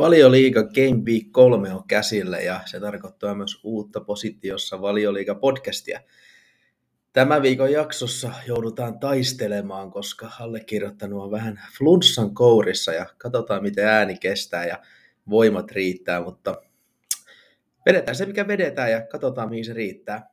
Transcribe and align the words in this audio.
Valioliiga 0.00 0.62
Game 0.62 1.02
Week 1.04 1.32
3 1.32 1.72
on 1.72 1.84
käsillä 1.88 2.38
ja 2.38 2.60
se 2.66 2.80
tarkoittaa 2.80 3.34
myös 3.34 3.60
uutta 3.64 4.00
positiossa 4.00 4.80
Valioliiga 4.80 5.34
podcastia. 5.34 6.00
Tämän 7.12 7.42
viikon 7.42 7.72
jaksossa 7.72 8.32
joudutaan 8.46 8.98
taistelemaan, 8.98 9.90
koska 9.90 10.30
allekirjoittanut 10.40 11.22
on 11.22 11.30
vähän 11.30 11.60
flunssan 11.78 12.34
kourissa 12.34 12.92
ja 12.92 13.06
katsotaan 13.18 13.62
miten 13.62 13.86
ääni 13.86 14.18
kestää 14.18 14.66
ja 14.66 14.82
voimat 15.30 15.70
riittää, 15.70 16.22
mutta 16.22 16.62
vedetään 17.86 18.16
se 18.16 18.26
mikä 18.26 18.48
vedetään 18.48 18.90
ja 18.90 19.06
katsotaan 19.06 19.50
mihin 19.50 19.64
se 19.64 19.72
riittää. 19.72 20.30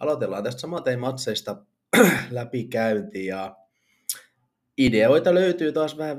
Aloitellaan 0.00 0.44
tästä 0.44 0.60
samantein 0.60 1.00
matseista 1.00 1.56
läpikäynti 2.30 3.26
ja 3.26 3.56
Ideoita 4.78 5.34
löytyy 5.34 5.72
taas 5.72 5.98
vähän 5.98 6.18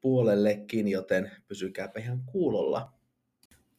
puolellekin, 0.00 0.88
joten 0.88 1.30
pysykääpä 1.48 2.00
ihan 2.00 2.22
kuulolla. 2.24 2.92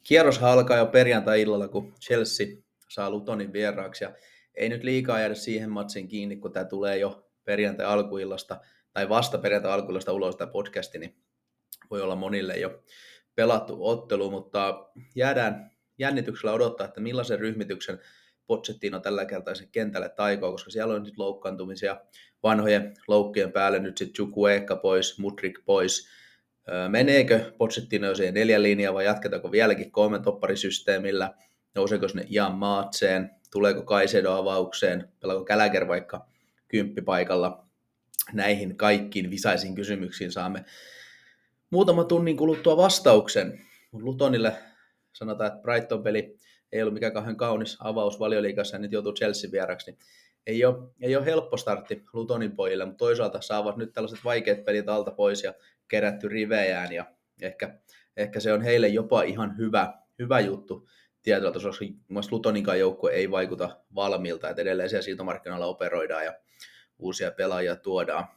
Kierros 0.03 0.43
alkaa 0.43 0.77
jo 0.77 0.85
perjantai-illalla, 0.85 1.67
kun 1.67 1.93
Chelsea 2.01 2.47
saa 2.89 3.09
Lutonin 3.09 3.53
vieraaksi. 3.53 4.03
Ja 4.03 4.13
ei 4.55 4.69
nyt 4.69 4.83
liikaa 4.83 5.19
jäädä 5.19 5.35
siihen 5.35 5.69
matsiin 5.69 6.07
kiinni, 6.07 6.35
kun 6.35 6.51
tämä 6.51 6.65
tulee 6.65 6.97
jo 6.97 7.29
perjantai 7.43 7.85
alkuillasta 7.85 8.61
tai 8.93 9.09
vasta 9.09 9.37
perjantai 9.37 9.71
alkuillasta 9.71 10.13
ulos 10.13 10.35
tämä 10.35 10.51
podcasti, 10.51 10.97
niin 10.97 11.15
voi 11.91 12.01
olla 12.01 12.15
monille 12.15 12.57
jo 12.57 12.83
pelattu 13.35 13.87
ottelu, 13.87 14.31
mutta 14.31 14.89
jäädään 15.15 15.71
jännityksellä 15.97 16.53
odottaa, 16.53 16.87
että 16.87 17.01
millaisen 17.01 17.39
ryhmityksen 17.39 17.99
Pochettino 18.47 18.99
tällä 18.99 19.25
kertaa 19.25 19.55
sen 19.55 19.69
kentälle 19.71 20.09
taikoo, 20.09 20.51
koska 20.51 20.71
siellä 20.71 20.93
on 20.93 21.03
nyt 21.03 21.17
loukkaantumisia 21.17 22.01
vanhojen 22.43 22.93
loukkien 23.07 23.51
päälle, 23.51 23.79
nyt 23.79 23.97
sitten 23.97 24.15
Chukwueka 24.15 24.75
pois, 24.75 25.19
Mudrik 25.19 25.59
pois. 25.65 26.07
Meneekö 26.89 27.51
Pochettino 27.57 28.15
siihen 28.15 28.33
neljän 28.33 28.63
linjaa 28.63 28.93
vai 28.93 29.05
jatketaanko 29.05 29.51
vieläkin 29.51 29.91
kolmen 29.91 30.21
topparisysteemillä? 30.21 31.33
Nouseeko 31.75 32.07
sinne 32.07 32.25
Ian 32.29 32.55
Maatseen? 32.55 33.29
Tuleeko 33.51 33.81
Kaisedo 33.81 34.31
avaukseen? 34.31 35.09
Pelaako 35.19 35.45
Käläger 35.45 35.87
vaikka 35.87 36.27
kymppipaikalla? 36.67 37.65
Näihin 38.33 38.77
kaikkiin 38.77 39.31
visaisiin 39.31 39.75
kysymyksiin 39.75 40.31
saamme 40.31 40.65
muutama 41.69 42.03
tunnin 42.03 42.37
kuluttua 42.37 42.77
vastauksen. 42.77 43.61
Lutonille 43.91 44.55
sanotaan, 45.13 45.47
että 45.47 45.61
Brighton-peli 45.61 46.37
ei 46.71 46.81
ollut 46.81 46.93
mikään 46.93 47.13
kauhean 47.13 47.37
kaunis 47.37 47.77
avaus 47.79 48.19
valioliikassa 48.19 48.75
ja 48.75 48.79
nyt 48.79 48.91
joutuu 48.91 49.13
Chelsea 49.13 49.51
vieraksi, 49.51 49.91
niin 49.91 49.99
ei 50.47 50.65
ole, 50.65 50.75
ei 51.01 51.15
ole 51.15 51.25
helppo 51.25 51.57
startti 51.57 52.03
Lutonin 52.13 52.55
pojille, 52.55 52.85
mutta 52.85 52.97
toisaalta 52.97 53.41
saavat 53.41 53.77
nyt 53.77 53.93
tällaiset 53.93 54.19
vaikeat 54.23 54.65
pelit 54.65 54.89
alta 54.89 55.11
pois 55.11 55.43
ja 55.43 55.53
kerätty 55.87 56.27
rivejään 56.27 56.91
ja 56.91 57.05
ehkä, 57.41 57.79
ehkä 58.17 58.39
se 58.39 58.53
on 58.53 58.61
heille 58.61 58.87
jopa 58.87 59.23
ihan 59.23 59.57
hyvä, 59.57 59.93
hyvä 60.19 60.39
juttu 60.39 60.87
tietyllä 61.23 61.51
tasolla, 61.51 61.77
koska 62.13 62.35
Lutoninkaan 62.35 62.79
joukkue 62.79 63.11
ei 63.11 63.31
vaikuta 63.31 63.79
valmiilta, 63.95 64.49
että 64.49 64.61
edelleen 64.61 64.89
siellä 64.89 65.03
siirtomarkkinoilla 65.03 65.65
operoidaan 65.65 66.25
ja 66.25 66.33
uusia 66.99 67.31
pelaajia 67.31 67.75
tuodaan. 67.75 68.27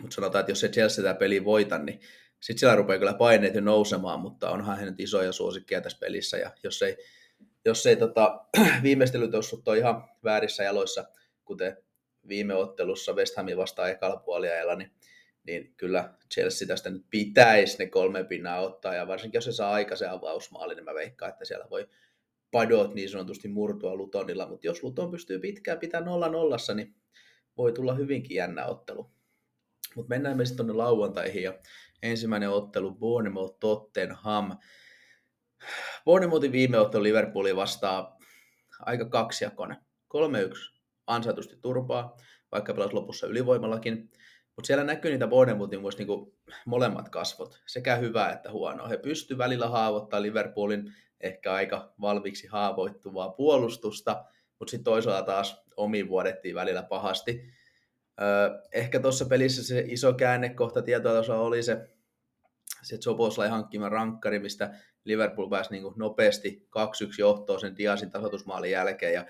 Mutta 0.00 0.14
sanotaan, 0.14 0.40
että 0.40 0.52
jos 0.52 0.60
se 0.60 0.68
Chelsea 0.68 1.02
tämä 1.02 1.14
peli 1.14 1.44
voita, 1.44 1.78
niin 1.78 2.00
sitten 2.40 2.60
siellä 2.60 2.76
rupeaa 2.76 2.98
kyllä 2.98 3.14
paineet 3.14 3.54
jo 3.54 3.60
nousemaan, 3.60 4.20
mutta 4.20 4.50
onhan 4.50 4.78
he 4.78 4.84
nyt 4.84 5.00
isoja 5.00 5.32
suosikkeja 5.32 5.80
tässä 5.80 5.98
pelissä, 5.98 6.36
ja 6.36 6.50
jos 6.62 6.82
ei 6.82 6.96
jos 7.64 7.86
ei 7.86 7.96
tota, 7.96 8.44
viimeistelytossut 8.82 9.68
ole 9.68 9.78
ihan 9.78 10.08
väärissä 10.24 10.62
jaloissa, 10.62 11.04
kuten 11.44 11.76
viime 12.28 12.54
ottelussa 12.54 13.12
West 13.12 13.36
Hamin 13.36 13.56
vastaan 13.56 13.90
ekalla 13.90 14.16
puoliajalla, 14.16 14.74
niin, 14.74 14.90
niin 15.46 15.74
kyllä 15.76 16.14
Chelsea 16.34 16.68
tästä 16.68 16.90
nyt 16.90 17.06
pitäisi 17.10 17.78
ne 17.78 17.86
kolme 17.86 18.24
pinnaa 18.24 18.60
ottaa, 18.60 18.94
ja 18.94 19.06
varsinkin 19.06 19.36
jos 19.36 19.44
se 19.44 19.52
saa 19.52 19.72
aikaisen 19.72 20.10
avausmaali, 20.10 20.74
niin 20.74 20.84
mä 20.84 20.94
veikkaan, 20.94 21.32
että 21.32 21.44
siellä 21.44 21.66
voi 21.70 21.88
padot 22.50 22.94
niin 22.94 23.10
sanotusti 23.10 23.48
murtua 23.48 23.94
Lutonilla, 23.94 24.48
mutta 24.48 24.66
jos 24.66 24.82
Luton 24.82 25.10
pystyy 25.10 25.38
pitkään 25.38 25.78
pitää 25.78 26.00
nolla 26.00 26.28
nollassa, 26.28 26.74
niin 26.74 26.94
voi 27.56 27.72
tulla 27.72 27.94
hyvinkin 27.94 28.34
jännä 28.34 28.66
ottelu. 28.66 29.10
Mutta 29.94 30.08
mennään 30.08 30.36
me 30.36 30.46
sitten 30.46 30.66
tuonne 30.66 30.82
lauantaihin, 30.82 31.42
ja 31.42 31.58
ensimmäinen 32.02 32.50
ottelu 32.50 32.94
Bournemouth 32.94 33.58
Tottenham, 33.60 34.56
Bournemouthin 36.04 36.52
viime 36.52 36.78
ottelu 36.78 37.02
Liverpoolin 37.02 37.56
vastaa 37.56 38.18
aika 38.80 39.04
kaksijakoinen. 39.04 39.76
3-1 40.16 40.80
ansaitusti 41.06 41.56
turpaa, 41.56 42.16
vaikka 42.52 42.74
pelasi 42.74 42.94
lopussa 42.94 43.26
ylivoimallakin. 43.26 44.10
Mutta 44.56 44.66
siellä 44.66 44.84
näkyy 44.84 45.10
niitä 45.10 45.26
Bournemouthin 45.26 45.80
myös 45.82 45.98
niinku 45.98 46.38
molemmat 46.66 47.08
kasvot, 47.08 47.60
sekä 47.66 47.96
hyvää 47.96 48.32
että 48.32 48.50
huonoa. 48.50 48.88
He 48.88 48.96
pystyvät 48.96 49.38
välillä 49.38 49.68
haavoittamaan 49.68 50.22
Liverpoolin 50.22 50.92
ehkä 51.20 51.54
aika 51.54 51.92
valmiiksi 52.00 52.46
haavoittuvaa 52.46 53.28
puolustusta, 53.28 54.24
mutta 54.58 54.70
sitten 54.70 54.84
toisaalta 54.84 55.26
taas 55.26 55.62
omiin 55.76 56.08
vuodettiin 56.08 56.54
välillä 56.54 56.82
pahasti. 56.82 57.50
Öö, 58.20 58.60
ehkä 58.72 59.00
tuossa 59.00 59.24
pelissä 59.24 59.64
se 59.64 59.84
iso 59.86 60.12
käännekohta 60.12 60.82
tietoa 60.82 61.38
oli 61.38 61.62
se, 61.62 61.88
se 62.82 62.96
Zoboslai 62.96 63.48
hankkima 63.48 63.88
rankkari, 63.88 64.38
mistä 64.38 64.74
Liverpool 65.04 65.48
pääsi 65.48 65.70
niin 65.70 65.82
kuin 65.82 65.94
nopeasti 65.96 66.68
2-1 66.78 66.82
johtoon 67.18 67.60
sen 67.60 67.76
Diasin 67.76 68.10
tasoitusmaalin 68.10 68.70
jälkeen, 68.70 69.14
ja 69.14 69.26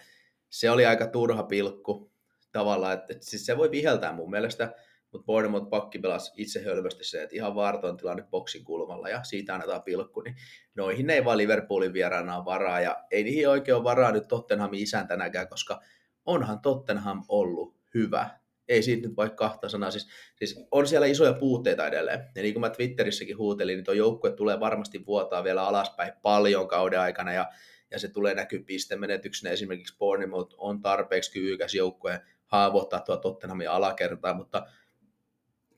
se 0.48 0.70
oli 0.70 0.86
aika 0.86 1.06
turha 1.06 1.42
pilkku 1.42 2.12
tavallaan, 2.53 2.92
että, 2.94 3.12
että 3.12 3.26
siis 3.26 3.47
se 3.47 3.56
voi 3.56 3.70
viheltää 3.70 4.12
mun 4.12 4.31
mielestä, 4.31 4.75
mutta 5.12 5.25
Bournemouth 5.25 5.70
pakki 5.70 5.98
pelasi 5.98 6.32
itse 6.36 6.64
hölmösti 6.64 7.04
se, 7.04 7.22
että 7.22 7.36
ihan 7.36 7.54
vaarton 7.54 7.97
tilanne 7.97 8.25
boksin 8.31 8.64
kulmalla 8.64 9.08
ja 9.08 9.25
siitä 9.25 9.54
annetaan 9.54 9.82
pilkku, 9.82 10.20
niin 10.20 10.36
noihin 10.75 11.10
ei 11.10 11.25
vaan 11.25 11.38
Liverpoolin 11.38 11.92
vieraana 11.92 12.37
ole 12.37 12.44
varaa 12.44 12.81
ja 12.81 13.04
ei 13.10 13.25
niihin 13.25 13.48
oikein 13.48 13.76
ole 13.76 13.84
varaa 13.84 14.12
nyt 14.12 14.28
Tottenhamin 14.28 14.81
isäntänäkään, 14.81 15.48
koska 15.48 15.81
onhan 16.26 16.60
Tottenham 16.60 17.25
ollut 17.28 17.76
hyvä 17.94 18.40
ei 18.70 18.82
siitä 18.82 19.08
nyt 19.08 19.16
vaikka 19.16 19.48
kahta 19.48 19.69
sanaa. 19.69 19.91
Siis, 19.91 20.08
siis 20.36 20.66
on 20.70 20.86
siellä 20.86 21.06
isoja 21.06 21.32
puutteita 21.32 21.86
edelleen. 21.86 22.31
Ja 22.34 22.42
niin 22.42 22.54
kuin 22.54 22.60
mä 22.60 22.70
Twitterissäkin 22.70 23.38
huutelin, 23.38 23.76
niin 23.76 23.84
tuo 23.84 23.94
joukkue 23.94 24.32
tulee 24.32 24.60
varmasti 24.60 25.06
vuotaa 25.06 25.44
vielä 25.44 25.66
alaspäin 25.66 26.12
paljon 26.22 26.69
kauden 26.69 27.00
aikana, 27.00 27.32
ja, 27.32 27.50
ja 27.91 27.98
se 27.98 28.08
tulee 28.08 28.34
näkyä 28.34 28.60
pistemenetyksenä. 28.66 29.53
Esimerkiksi 29.53 29.98
Bournemouth 29.98 30.54
on 30.58 30.82
tarpeeksi 30.82 31.32
kyvykäs 31.32 31.75
joukkue 31.75 32.20
haavoittaa 32.47 33.00
tuo 33.00 33.16
Tottenhamin 33.16 33.70
alakertaa, 33.70 34.34
mutta 34.34 34.66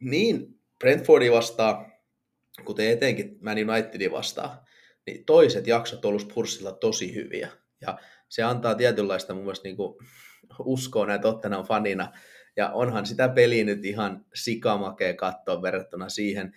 niin 0.01 0.61
Brentfordi 0.79 1.31
vastaa, 1.31 1.91
kuten 2.65 2.91
etenkin 2.91 3.39
Man 3.41 3.57
Unitedin 3.71 4.13
vastaa, 4.13 4.65
niin 5.07 5.25
toiset 5.25 5.67
jaksot 5.67 6.05
on 6.05 6.09
ollut 6.09 6.23
Spurssilla 6.23 6.73
tosi 6.73 7.15
hyviä. 7.15 7.49
Ja 7.81 7.99
se 8.29 8.43
antaa 8.43 8.75
tietynlaista 8.75 9.35
mun 9.35 9.43
mielestä 9.43 9.69
niin 9.69 9.77
kuin 9.77 9.99
uskoa 10.59 11.07
näin 11.07 11.21
Tottenham 11.21 11.65
fanina, 11.65 12.13
ja 12.57 12.71
onhan 12.71 13.07
sitä 13.07 13.29
peli 13.29 13.65
nyt 13.65 13.85
ihan 13.85 14.27
sikamakea 14.35 15.15
katsoa 15.15 15.63
verrattuna 15.63 16.09
siihen 16.09 16.55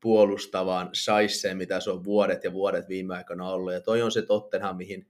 puolustavaan 0.00 0.90
saisseen, 0.92 1.56
mitä 1.56 1.80
se 1.80 1.90
on 1.90 2.04
vuodet 2.04 2.44
ja 2.44 2.52
vuodet 2.52 2.88
viime 2.88 3.16
aikoina 3.16 3.48
ollut. 3.48 3.72
Ja 3.72 3.80
toi 3.80 4.02
on 4.02 4.12
se 4.12 4.22
Tottenham, 4.22 4.76
mihin 4.76 5.06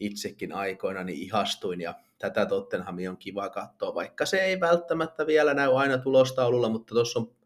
itsekin 0.00 0.52
aikoina 0.52 1.04
niin 1.04 1.18
ihastuin 1.18 1.80
ja 1.80 1.94
tätä 2.18 2.46
Tottenhamia 2.46 3.10
on 3.10 3.16
kiva 3.16 3.48
katsoa, 3.48 3.94
vaikka 3.94 4.26
se 4.26 4.40
ei 4.40 4.60
välttämättä 4.60 5.26
vielä 5.26 5.54
näy 5.54 5.78
aina 5.78 5.98
tulostaululla, 5.98 6.68
mutta 6.68 6.94
tuossa 6.94 7.18
on, 7.18 7.36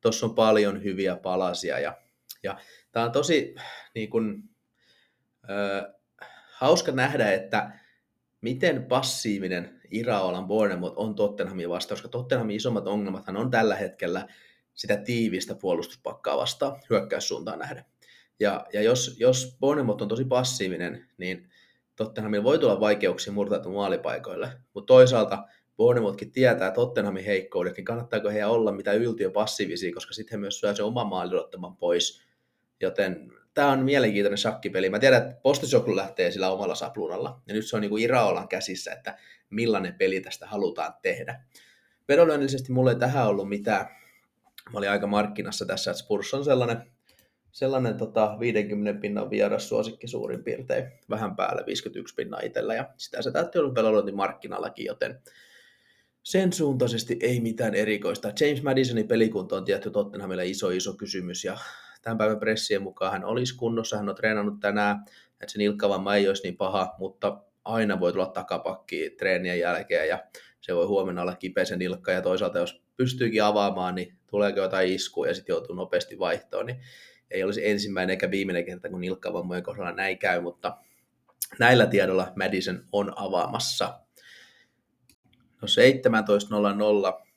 tossa 0.00 0.26
on 0.26 0.34
paljon 0.34 0.84
hyviä 0.84 1.16
palasia 1.16 1.78
ja, 1.78 1.98
ja 2.42 2.58
tämä 2.92 3.06
on 3.06 3.12
tosi 3.12 3.54
niin 3.94 4.10
kun, 4.10 4.44
ö, 5.50 5.92
hauska 6.52 6.92
nähdä, 6.92 7.32
että 7.32 7.70
miten 8.40 8.84
passiivinen 8.84 9.81
Iraolan 9.92 10.46
Bournemouth 10.46 10.94
on 10.96 11.14
Tottenhamin 11.14 11.68
vastaan, 11.68 11.96
koska 11.96 12.08
Tottenhamin 12.08 12.56
isommat 12.56 12.86
ongelmathan 12.86 13.36
on 13.36 13.50
tällä 13.50 13.76
hetkellä 13.76 14.26
sitä 14.74 14.96
tiivistä 14.96 15.54
puolustuspakkaa 15.54 16.36
vastaan 16.36 16.80
hyökkäyssuuntaan 16.90 17.58
nähden. 17.58 17.84
Ja, 18.40 18.66
ja 18.72 18.82
jos, 18.82 19.16
jos 19.20 19.56
Bournemouth 19.60 20.02
on 20.02 20.08
tosi 20.08 20.24
passiivinen, 20.24 21.08
niin 21.18 21.50
Tottenhamilla 21.96 22.44
voi 22.44 22.58
tulla 22.58 22.80
vaikeuksia 22.80 23.32
murtautua 23.32 23.72
maalipaikoille, 23.72 24.52
mutta 24.74 24.86
toisaalta 24.86 25.44
Bournemouthkin 25.76 26.32
tietää 26.32 26.70
Tottenhamin 26.70 27.24
heikkoudet, 27.24 27.76
niin 27.76 27.84
kannattaako 27.84 28.28
heidän 28.28 28.50
olla 28.50 28.72
mitä 28.72 28.92
yltiö 28.92 29.30
passiivisia, 29.30 29.94
koska 29.94 30.14
sitten 30.14 30.32
he 30.32 30.40
myös 30.40 30.60
syö 30.60 30.74
se 30.74 30.82
oma 30.82 31.04
maalin 31.04 31.76
pois. 31.80 32.22
Joten 32.80 33.32
tämä 33.54 33.70
on 33.70 33.84
mielenkiintoinen 33.84 34.38
shakkipeli. 34.38 34.90
Mä 34.90 34.98
tiedän, 34.98 35.22
että 35.22 35.40
Postisoklu 35.42 35.96
lähtee 35.96 36.30
sillä 36.30 36.50
omalla 36.50 36.74
sapluunalla, 36.74 37.40
ja 37.48 37.54
nyt 37.54 37.66
se 37.66 37.76
on 37.76 37.82
niin 37.82 37.90
kuin 37.90 38.02
Iraolan 38.02 38.48
käsissä, 38.48 38.92
että 38.92 39.18
millainen 39.50 39.94
peli 39.94 40.20
tästä 40.20 40.46
halutaan 40.46 40.94
tehdä. 41.02 41.44
Vedonlyönnillisesti 42.08 42.72
mulla 42.72 42.90
ei 42.90 42.98
tähän 42.98 43.26
ollut 43.26 43.48
mitään. 43.48 43.86
Mä 44.72 44.78
olin 44.78 44.90
aika 44.90 45.06
markkinassa 45.06 45.66
tässä, 45.66 45.90
että 45.90 46.02
Spurs 46.02 46.34
on 46.34 46.44
sellainen, 46.44 46.82
sellainen 47.52 47.96
tota, 47.96 48.36
50 48.40 49.00
pinnan 49.00 49.30
vieras 49.30 49.68
suosikki 49.68 50.08
suurin 50.08 50.44
piirtein, 50.44 50.92
vähän 51.10 51.36
päälle 51.36 51.62
51 51.66 52.14
pinnan 52.14 52.44
itsellä, 52.44 52.74
ja 52.74 52.90
sitä 52.96 53.22
se 53.22 53.30
täytyy 53.30 53.60
olla 53.60 54.12
markkinallakin, 54.12 54.86
joten 54.86 55.20
sen 56.22 56.52
suuntaisesti 56.52 57.16
ei 57.20 57.40
mitään 57.40 57.74
erikoista. 57.74 58.32
James 58.40 58.62
Madisonin 58.62 59.08
pelikunta 59.08 59.56
on 59.56 59.64
tietty 59.64 59.90
Tottenhamille 59.90 60.46
iso 60.46 60.70
iso 60.70 60.94
kysymys, 60.94 61.44
ja 61.44 61.58
tämän 62.02 62.18
päivän 62.18 62.38
pressien 62.38 62.82
mukaan 62.82 63.12
hän 63.12 63.24
olisi 63.24 63.56
kunnossa, 63.56 63.96
hän 63.96 64.08
on 64.08 64.14
treenannut 64.14 64.60
tänään, 64.60 64.96
että 65.40 65.52
se 65.52 65.58
nilkkavamma 65.58 66.14
ei 66.14 66.28
olisi 66.28 66.42
niin 66.42 66.56
paha, 66.56 66.94
mutta 66.98 67.42
aina 67.64 68.00
voi 68.00 68.12
tulla 68.12 68.26
takapakki 68.26 69.10
treenien 69.18 69.58
jälkeen 69.58 70.08
ja 70.08 70.24
se 70.60 70.74
voi 70.74 70.86
huomenna 70.86 71.22
olla 71.22 71.36
kipeä 71.36 71.64
se 71.64 71.76
nilkka. 71.76 72.12
Ja 72.12 72.22
toisaalta 72.22 72.58
jos 72.58 72.82
pystyykin 72.96 73.44
avaamaan, 73.44 73.94
niin 73.94 74.16
tuleeko 74.26 74.60
jotain 74.60 74.92
iskua 74.92 75.26
ja 75.26 75.34
sitten 75.34 75.54
joutuu 75.54 75.76
nopeasti 75.76 76.18
vaihtoon, 76.18 76.66
niin 76.66 76.80
ei 77.30 77.44
olisi 77.44 77.68
ensimmäinen 77.68 78.14
eikä 78.14 78.30
viimeinen 78.30 78.64
kerta, 78.64 78.88
kun 78.88 79.00
nilkkavammojen 79.00 79.62
kohdalla 79.62 79.92
näin 79.92 80.18
käy, 80.18 80.40
mutta 80.40 80.76
näillä 81.58 81.86
tiedolla 81.86 82.32
Madison 82.36 82.84
on 82.92 83.12
avaamassa. 83.16 84.00
No 85.62 85.68
17.00 87.18 87.31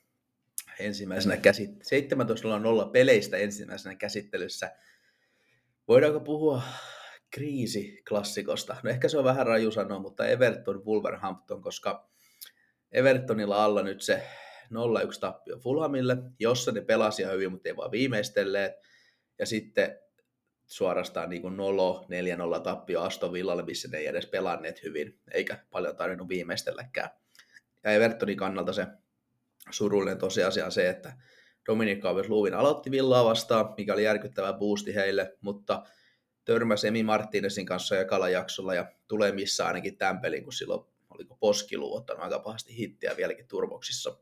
ensimmäisenä 0.80 1.36
käsit- 1.36 1.82
17.00 2.84 2.90
peleistä 2.92 3.36
ensimmäisenä 3.36 3.94
käsittelyssä. 3.94 4.72
Voidaanko 5.88 6.20
puhua 6.20 6.62
kriisiklassikosta? 7.30 8.76
No 8.82 8.90
ehkä 8.90 9.08
se 9.08 9.18
on 9.18 9.24
vähän 9.24 9.46
raju 9.46 9.70
sanoa, 9.70 9.98
mutta 9.98 10.26
Everton 10.26 10.84
Wolverhampton, 10.86 11.62
koska 11.62 12.10
Evertonilla 12.92 13.64
alla 13.64 13.82
nyt 13.82 14.02
se 14.02 14.22
0-1 14.72 15.20
tappio 15.20 15.58
Fulhamille, 15.58 16.16
jossa 16.38 16.72
ne 16.72 16.80
pelasi 16.80 17.24
hyvin, 17.24 17.52
mutta 17.52 17.68
ei 17.68 17.76
vaan 17.76 17.90
viimeistelleet. 17.90 18.72
Ja 19.38 19.46
sitten 19.46 19.98
suorastaan 20.66 21.30
niin 21.30 21.42
kuin 21.42 21.56
0 21.56 22.06
4-0 22.58 22.60
tappio 22.60 23.02
Aston 23.02 23.32
Villalle, 23.32 23.62
missä 23.62 23.88
ne 23.88 23.98
ei 23.98 24.06
edes 24.06 24.26
pelanneet 24.26 24.82
hyvin, 24.82 25.20
eikä 25.30 25.64
paljon 25.70 25.96
tarvinnut 25.96 26.28
viimeistelläkään. 26.28 27.10
Ja 27.84 27.90
Evertonin 27.90 28.36
kannalta 28.36 28.72
se 28.72 28.86
surullinen 29.70 30.18
tosiasia 30.18 30.64
on 30.64 30.72
se, 30.72 30.88
että 30.88 31.12
Dominic 31.66 32.02
Calvert-Lewin 32.02 32.54
aloitti 32.54 32.90
Villaa 32.90 33.24
vastaan, 33.24 33.74
mikä 33.76 33.94
oli 33.94 34.04
järkyttävä 34.04 34.52
boosti 34.52 34.94
heille, 34.94 35.36
mutta 35.40 35.82
törmäsi 36.44 36.88
Emi 36.88 37.02
Martinezin 37.02 37.66
kanssa 37.66 38.00
ekalla 38.00 38.28
jaksolla 38.28 38.74
ja 38.74 38.92
tulee 39.08 39.32
missä 39.32 39.66
ainakin 39.66 39.96
tämän 39.96 40.20
pelin, 40.20 40.44
kun 40.44 40.52
silloin 40.52 40.86
oliko 41.10 41.36
Poskilu 41.40 41.96
ottanut 41.96 42.22
aika 42.22 42.38
pahasti 42.38 42.76
hittiä 42.76 43.16
vieläkin 43.16 43.48
turboksissa. 43.48 44.18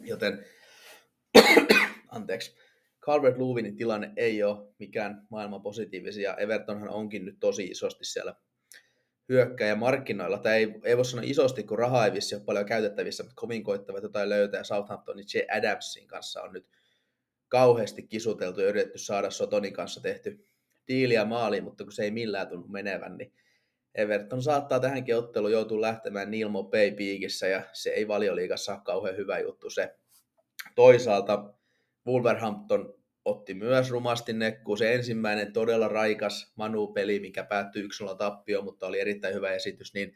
Joten, 0.00 0.44
anteeksi, 2.08 2.56
Calvert 3.00 3.38
Lewinin 3.38 3.76
tilanne 3.76 4.12
ei 4.16 4.42
ole 4.42 4.66
mikään 4.78 5.26
maailman 5.30 5.62
positiivisia. 5.62 6.36
Evertonhan 6.36 6.88
onkin 6.88 7.24
nyt 7.24 7.36
tosi 7.40 7.64
isosti 7.64 8.04
siellä 8.04 8.34
hyökkäjämarkkinoilla. 9.28 10.38
Tai 10.38 10.52
ei, 10.52 10.80
ei 10.84 10.96
voi 10.96 11.04
sanoa 11.04 11.24
isosti, 11.26 11.62
kun 11.62 11.78
rahaa 11.78 12.04
ei 12.06 12.12
vissi 12.12 12.34
ole 12.34 12.44
paljon 12.44 12.66
käytettävissä, 12.66 13.22
mutta 13.22 13.40
kovin 13.40 13.64
koittavat 13.64 14.02
jotain 14.02 14.28
löytää. 14.28 14.60
Ja 14.60 14.64
Southamptonin 14.64 15.24
J. 15.34 15.58
Adamsin 15.58 16.06
kanssa 16.06 16.42
on 16.42 16.52
nyt 16.52 16.66
kauheasti 17.48 18.02
kisuteltu 18.02 18.60
ja 18.60 18.68
yritetty 18.68 18.98
saada 18.98 19.30
Sotonin 19.30 19.72
kanssa 19.72 20.00
tehty 20.00 20.46
diiliä 20.88 21.24
maaliin, 21.24 21.64
mutta 21.64 21.84
kun 21.84 21.92
se 21.92 22.02
ei 22.02 22.10
millään 22.10 22.48
tunnu 22.48 22.68
menevän, 22.68 23.16
niin 23.16 23.32
Everton 23.94 24.42
saattaa 24.42 24.80
tähänkin 24.80 25.16
otteluun 25.16 25.52
joutua 25.52 25.80
lähtemään 25.80 26.30
Neil 26.30 26.48
Mopey 26.48 26.90
piikissä 26.90 27.46
ja 27.46 27.62
se 27.72 27.90
ei 27.90 28.08
valioliikassa 28.08 28.72
ole 28.72 28.80
kauhean 28.84 29.16
hyvä 29.16 29.38
juttu 29.38 29.70
se. 29.70 29.94
Toisaalta 30.74 31.54
Wolverhampton 32.06 33.01
otti 33.24 33.54
myös 33.54 33.90
rumasti 33.90 34.32
nekkuun. 34.32 34.78
Se 34.78 34.94
ensimmäinen 34.94 35.52
todella 35.52 35.88
raikas 35.88 36.52
Manu-peli, 36.56 37.20
mikä 37.20 37.44
päättyi 37.44 37.88
1-0 38.12 38.16
tappio, 38.16 38.62
mutta 38.62 38.86
oli 38.86 39.00
erittäin 39.00 39.34
hyvä 39.34 39.50
esitys, 39.50 39.94
niin 39.94 40.14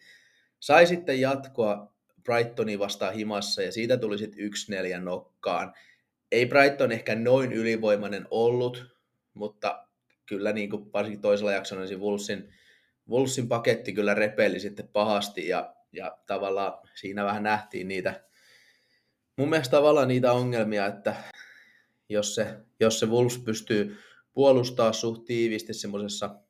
sai 0.60 0.86
sitten 0.86 1.20
jatkoa 1.20 1.94
Brightonin 2.22 2.78
vastaan 2.78 3.14
himassa 3.14 3.62
ja 3.62 3.72
siitä 3.72 3.96
tuli 3.96 4.18
sitten 4.18 4.50
1-4 4.98 5.00
nokkaan. 5.00 5.72
Ei 6.32 6.46
Brighton 6.46 6.92
ehkä 6.92 7.14
noin 7.14 7.52
ylivoimainen 7.52 8.26
ollut, 8.30 8.96
mutta 9.34 9.86
kyllä 10.26 10.52
niin 10.52 10.70
kuin 10.70 10.92
varsinkin 10.92 11.20
toisella 11.20 11.52
jaksolla 11.52 11.84
niin 11.84 12.00
Wolvesin, 12.00 12.54
Wolvesin 13.10 13.48
paketti 13.48 13.92
kyllä 13.92 14.14
repeli 14.14 14.60
sitten 14.60 14.88
pahasti 14.88 15.48
ja, 15.48 15.74
ja 15.92 16.18
tavallaan 16.26 16.88
siinä 16.94 17.24
vähän 17.24 17.42
nähtiin 17.42 17.88
niitä, 17.88 18.24
mun 19.36 19.48
mielestä 19.48 19.76
tavallaan 19.76 20.08
niitä 20.08 20.32
ongelmia, 20.32 20.86
että 20.86 21.14
jos 22.08 22.34
se, 22.34 22.56
jos 22.80 22.98
se 22.98 23.06
Wolves 23.06 23.38
pystyy 23.38 23.96
puolustaa 24.32 24.92
suht 24.92 25.24
tiivisti 25.24 25.74
semmoisessa 25.74 26.40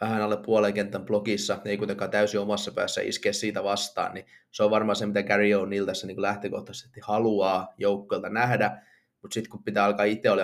vähän 0.00 0.22
alle 0.22 0.36
puolen 0.36 0.74
kentän 0.74 1.04
blogissa, 1.04 1.60
ei 1.64 1.76
kuitenkaan 1.76 2.10
täysin 2.10 2.40
omassa 2.40 2.72
päässä 2.72 3.00
iskeä 3.00 3.32
siitä 3.32 3.64
vastaan, 3.64 4.14
niin 4.14 4.26
se 4.50 4.62
on 4.62 4.70
varmaan 4.70 4.96
se, 4.96 5.06
mitä 5.06 5.22
Gary 5.22 5.50
O'Neill 5.50 5.86
tässä 5.86 6.06
niin 6.06 6.22
lähtökohtaisesti 6.22 7.00
haluaa 7.02 7.74
joukkoilta 7.78 8.28
nähdä, 8.28 8.82
mutta 9.22 9.34
sitten 9.34 9.50
kun 9.50 9.64
pitää 9.64 9.84
alkaa 9.84 10.06
itse 10.06 10.30
olla 10.30 10.42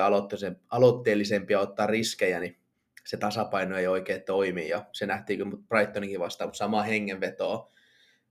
aloitteellisempi 0.70 1.52
ja 1.52 1.60
ottaa 1.60 1.86
riskejä, 1.86 2.40
niin 2.40 2.58
se 3.06 3.16
tasapaino 3.16 3.76
ei 3.76 3.86
oikein 3.86 4.22
toimi, 4.22 4.68
ja 4.68 4.86
se 4.92 5.06
nähtiin 5.06 5.38
kyllä 5.38 5.56
Brightoninkin 5.68 6.20
vastaan, 6.20 6.48
mutta 6.48 6.58
samaa 6.58 6.82
hengenvetoa, 6.82 7.72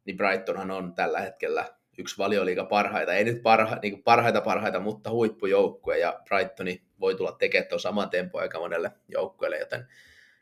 niin 0.06 0.18
Brightonhan 0.18 0.72
on 0.72 0.96
tällä 0.96 1.20
hetkellä 1.20 1.66
yksi 1.98 2.18
valioliiga 2.18 2.66
parhaita, 2.66 3.14
ei 3.14 3.24
nyt 3.24 3.42
parha, 3.44 3.78
niin 3.82 4.04
parhaita 4.04 4.42
parhaita, 4.42 4.80
mutta 4.80 5.10
huippujoukkue 5.12 5.98
ja 5.98 6.20
Brightoni 6.30 6.84
voi 7.00 7.16
tulla 7.16 7.32
tekemään 7.32 7.70
tuon 7.70 7.80
saman 7.80 8.10
tempo 8.10 8.40
aika 8.40 8.60
monelle 8.60 8.92
joukkueelle, 9.08 9.58
joten, 9.58 9.88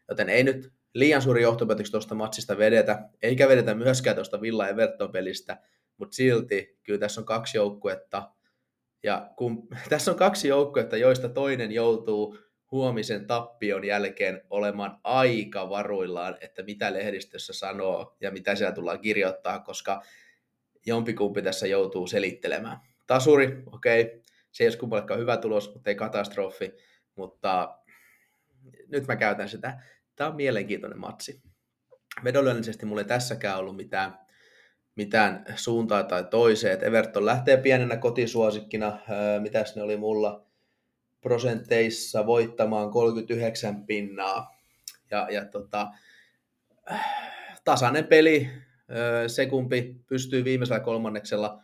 joten 0.09 0.29
ei 0.29 0.43
nyt 0.43 0.71
liian 0.93 1.21
suuri 1.21 1.41
johtopäätöksi 1.41 1.91
tuosta 1.91 2.15
matsista 2.15 2.57
vedetä, 2.57 3.09
eikä 3.21 3.47
vedetä 3.47 3.73
myöskään 3.75 4.15
tuosta 4.15 4.41
Villa 4.41 4.67
Everton 4.67 5.11
pelistä, 5.11 5.57
mutta 5.97 6.15
silti 6.15 6.79
kyllä 6.83 6.99
tässä 6.99 7.21
on 7.21 7.25
kaksi 7.25 7.57
joukkuetta, 7.57 8.31
ja 9.03 9.29
kun 9.35 9.67
tässä 9.89 10.11
on 10.11 10.17
kaksi 10.17 10.47
joukkuetta, 10.47 10.97
joista 10.97 11.29
toinen 11.29 11.71
joutuu 11.71 12.37
huomisen 12.71 13.27
tappion 13.27 13.83
jälkeen 13.83 14.41
olemaan 14.49 14.99
aika 15.03 15.69
varuillaan, 15.69 16.37
että 16.41 16.63
mitä 16.63 16.93
lehdistössä 16.93 17.53
sanoo 17.53 18.17
ja 18.21 18.31
mitä 18.31 18.55
siellä 18.55 18.75
tullaan 18.75 18.99
kirjoittaa, 18.99 19.59
koska 19.59 20.01
jompikumpi 20.85 21.41
tässä 21.41 21.67
joutuu 21.67 22.07
selittelemään. 22.07 22.77
Tasuri, 23.07 23.63
okei, 23.71 24.01
okay. 24.01 24.21
se 24.51 24.63
ei 24.63 24.65
olisi 24.65 24.77
kummallekaan 24.77 25.19
hyvä 25.19 25.37
tulos, 25.37 25.73
mutta 25.73 25.89
ei 25.89 25.95
katastrofi, 25.95 26.73
mutta 27.15 27.77
nyt 28.87 29.07
mä 29.07 29.15
käytän 29.15 29.49
sitä. 29.49 29.81
Tämä 30.15 30.29
on 30.29 30.35
mielenkiintoinen 30.35 30.99
matsi. 30.99 31.41
Vedonlyönnisesti 32.23 32.85
mulla 32.85 33.01
ei 33.01 33.07
tässäkään 33.07 33.57
ollut 33.57 33.75
mitään, 33.75 34.19
mitään 34.95 35.45
suuntaa 35.55 36.03
tai 36.03 36.23
toiseen. 36.23 36.83
Everton 36.83 37.25
lähtee 37.25 37.57
pienenä 37.57 37.97
kotisuosikkina, 37.97 38.99
mitäs 39.39 39.75
ne 39.75 39.81
oli 39.81 39.97
mulla, 39.97 40.45
prosenteissa 41.21 42.25
voittamaan 42.25 42.91
39 42.91 43.85
pinnaa. 43.85 44.55
Ja, 45.11 45.27
ja 45.29 45.45
tota, 45.45 45.87
tasainen 47.63 48.07
peli, 48.07 48.49
se 49.27 49.45
kumpi 49.45 49.95
pystyy 50.07 50.43
viimeisellä 50.43 50.79
kolmanneksella 50.79 51.61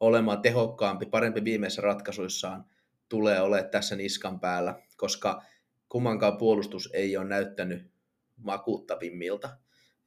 olemaan 0.00 0.42
tehokkaampi, 0.42 1.06
parempi 1.06 1.44
viimeisissä 1.44 1.82
ratkaisuissaan, 1.82 2.64
tulee 3.08 3.40
olemaan 3.40 3.70
tässä 3.70 3.96
niskan 3.96 4.40
päällä, 4.40 4.82
koska 4.96 5.42
kummankaan 5.88 6.36
puolustus 6.36 6.90
ei 6.92 7.16
ole 7.16 7.28
näyttänyt 7.28 7.90
makuuttavimmilta. 8.36 9.56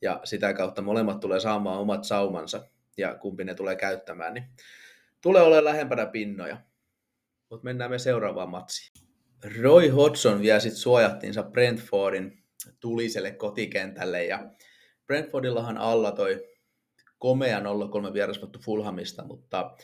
Ja 0.02 0.22
sitä 0.24 0.54
kautta 0.54 0.82
molemmat 0.82 1.20
tulee 1.20 1.40
saamaan 1.40 1.80
omat 1.80 2.04
saumansa, 2.04 2.68
ja 2.98 3.16
kumpi 3.16 3.44
ne 3.44 3.56
tulee 3.56 3.76
käyttämään, 3.76 4.34
niin 4.34 4.44
tulee 5.22 5.42
olemaan 5.42 5.66
lähempänä 5.66 6.06
pinnoja. 6.06 6.58
Mutta 7.50 7.64
mennään 7.64 7.92
me 7.92 8.00
seuraavaan 8.00 8.50
matsiin. 8.50 9.04
Roy 9.62 9.90
Hodgson 9.90 10.42
vie 10.42 10.60
sitten 10.60 10.82
suojattiinsa 10.82 11.44
Brentfordin 11.44 12.44
tuliselle 12.80 13.32
kotikentälle, 13.32 14.26
ja 14.26 14.52
Brentfordillahan 15.06 15.78
alla 15.78 16.12
toi 16.12 16.53
komea 17.24 17.60
0-3 17.60 17.64
vierasvoitto 18.14 18.60
Fulhamista, 18.60 19.24
mutta 19.24 19.76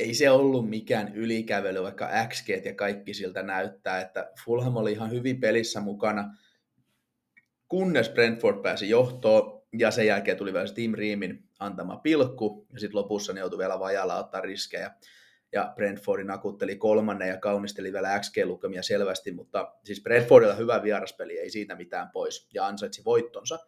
ei 0.00 0.14
se 0.14 0.30
ollut 0.30 0.70
mikään 0.70 1.14
ylikävely, 1.14 1.82
vaikka 1.82 2.10
XG 2.28 2.48
ja 2.64 2.74
kaikki 2.74 3.14
siltä 3.14 3.42
näyttää, 3.42 4.00
että 4.00 4.32
Fulham 4.44 4.76
oli 4.76 4.92
ihan 4.92 5.10
hyvin 5.10 5.40
pelissä 5.40 5.80
mukana, 5.80 6.36
kunnes 7.68 8.08
Brentford 8.08 8.62
pääsi 8.62 8.88
johtoon, 8.88 9.62
ja 9.78 9.90
sen 9.90 10.06
jälkeen 10.06 10.36
tuli 10.36 10.52
vielä 10.52 10.72
Tim 10.74 10.94
Reamin 10.94 11.48
antama 11.58 11.96
pilkku, 11.96 12.66
ja 12.72 12.80
sitten 12.80 12.98
lopussa 12.98 13.32
ne 13.32 13.40
joutui 13.40 13.58
vielä 13.58 13.78
vajalla 13.78 14.16
ottaa 14.16 14.40
riskejä. 14.40 14.90
Ja 15.52 15.72
Brentfordin 15.74 16.26
nakutteli 16.26 16.76
kolmannen 16.76 17.28
ja 17.28 17.36
kaunisteli 17.36 17.92
vielä 17.92 18.20
XG-lukemia 18.20 18.82
selvästi, 18.82 19.32
mutta 19.32 19.74
siis 19.84 20.02
Brentfordilla 20.02 20.54
hyvä 20.54 20.82
vieraspeli, 20.82 21.38
ei 21.38 21.50
siitä 21.50 21.74
mitään 21.74 22.10
pois, 22.12 22.48
ja 22.54 22.66
ansaitsi 22.66 23.04
voittonsa 23.04 23.58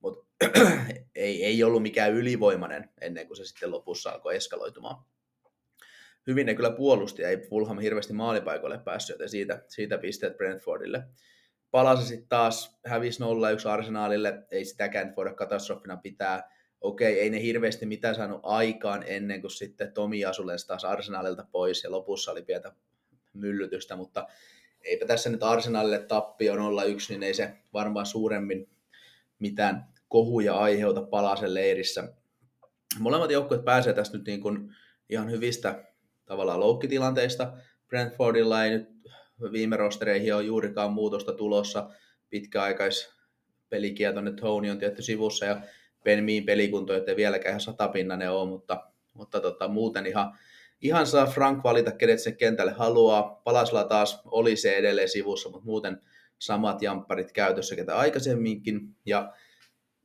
mutta 0.00 0.26
ei, 1.14 1.44
ei 1.44 1.64
ollut 1.64 1.82
mikään 1.82 2.12
ylivoimainen 2.12 2.90
ennen 3.00 3.26
kuin 3.26 3.36
se 3.36 3.44
sitten 3.44 3.70
lopussa 3.70 4.10
alkoi 4.10 4.36
eskaloitumaan. 4.36 5.04
Hyvin 6.26 6.46
ne 6.46 6.54
kyllä 6.54 6.70
puolusti, 6.70 7.24
ei 7.24 7.38
Fulham 7.48 7.78
hirveästi 7.78 8.12
maalipaikoille 8.12 8.78
päässyt, 8.78 9.14
joten 9.14 9.28
siitä, 9.28 9.64
siitä 9.68 9.98
pisteet 9.98 10.36
Brentfordille. 10.36 11.02
Palasi 11.70 12.06
sitten 12.06 12.28
taas, 12.28 12.78
hävisi 12.86 13.22
0-1 13.22 13.68
Arsenaalille, 13.68 14.42
ei 14.50 14.64
sitäkään 14.64 15.16
voida 15.16 15.34
katastrofina 15.34 15.96
pitää. 15.96 16.50
Okei, 16.80 17.20
ei 17.20 17.30
ne 17.30 17.42
hirveästi 17.42 17.86
mitään 17.86 18.14
saanut 18.14 18.40
aikaan 18.42 19.04
ennen 19.06 19.40
kuin 19.40 19.50
sitten 19.50 19.92
Tomi 19.92 20.24
Asu 20.24 20.42
taas 20.66 20.84
Arsenaalilta 20.84 21.46
pois 21.52 21.84
ja 21.84 21.90
lopussa 21.90 22.32
oli 22.32 22.42
pientä 22.42 22.72
myllytystä, 23.32 23.96
mutta 23.96 24.26
eipä 24.82 25.06
tässä 25.06 25.30
nyt 25.30 25.42
Arsenalille 25.42 25.98
tappio 25.98 26.54
0-1, 26.54 26.58
niin 27.08 27.22
ei 27.22 27.34
se 27.34 27.56
varmaan 27.72 28.06
suuremmin 28.06 28.68
mitään 29.40 29.86
kohuja 30.08 30.54
aiheuta 30.54 31.02
palasen 31.02 31.54
leirissä. 31.54 32.12
Molemmat 32.98 33.30
joukkueet 33.30 33.64
pääsee 33.64 33.92
tästä 33.92 34.16
nyt 34.16 34.26
niin 34.26 34.40
kuin 34.40 34.74
ihan 35.08 35.30
hyvistä 35.30 35.84
tavallaan 36.26 36.60
loukkitilanteista. 36.60 37.52
Brentfordilla 37.88 38.64
ei 38.64 38.70
nyt 38.70 38.88
viime 39.52 39.76
rostereihin 39.76 40.34
ole 40.34 40.42
juurikaan 40.42 40.92
muutosta 40.92 41.32
tulossa. 41.32 41.90
Pitkäaikais 42.30 43.14
pelikielto, 43.68 44.14
tonne 44.14 44.32
Tony 44.32 44.70
on 44.70 44.78
tietty 44.78 45.02
sivussa 45.02 45.46
ja 45.46 45.60
Ben 46.04 46.24
Mean 46.24 46.44
pelikunto, 46.44 46.94
ettei 46.94 47.16
vieläkään 47.16 47.50
ihan 47.50 47.60
satapinnainen 47.60 48.30
ole, 48.30 48.48
mutta, 48.48 48.90
mutta 49.12 49.40
tota, 49.40 49.68
muuten 49.68 50.06
ihan, 50.06 50.38
ihan 50.80 51.06
saa 51.06 51.26
Frank 51.26 51.64
valita, 51.64 51.92
kenet 51.92 52.20
sen 52.20 52.36
kentälle 52.36 52.72
haluaa. 52.72 53.40
Palasla 53.44 53.84
taas 53.84 54.20
oli 54.24 54.56
se 54.56 54.76
edelleen 54.76 55.08
sivussa, 55.08 55.48
mutta 55.48 55.66
muuten 55.66 56.02
samat 56.40 56.82
jampparit 56.82 57.32
käytössä, 57.32 57.76
ketä 57.76 57.98
aikaisemminkin. 57.98 58.96
Ja 59.06 59.32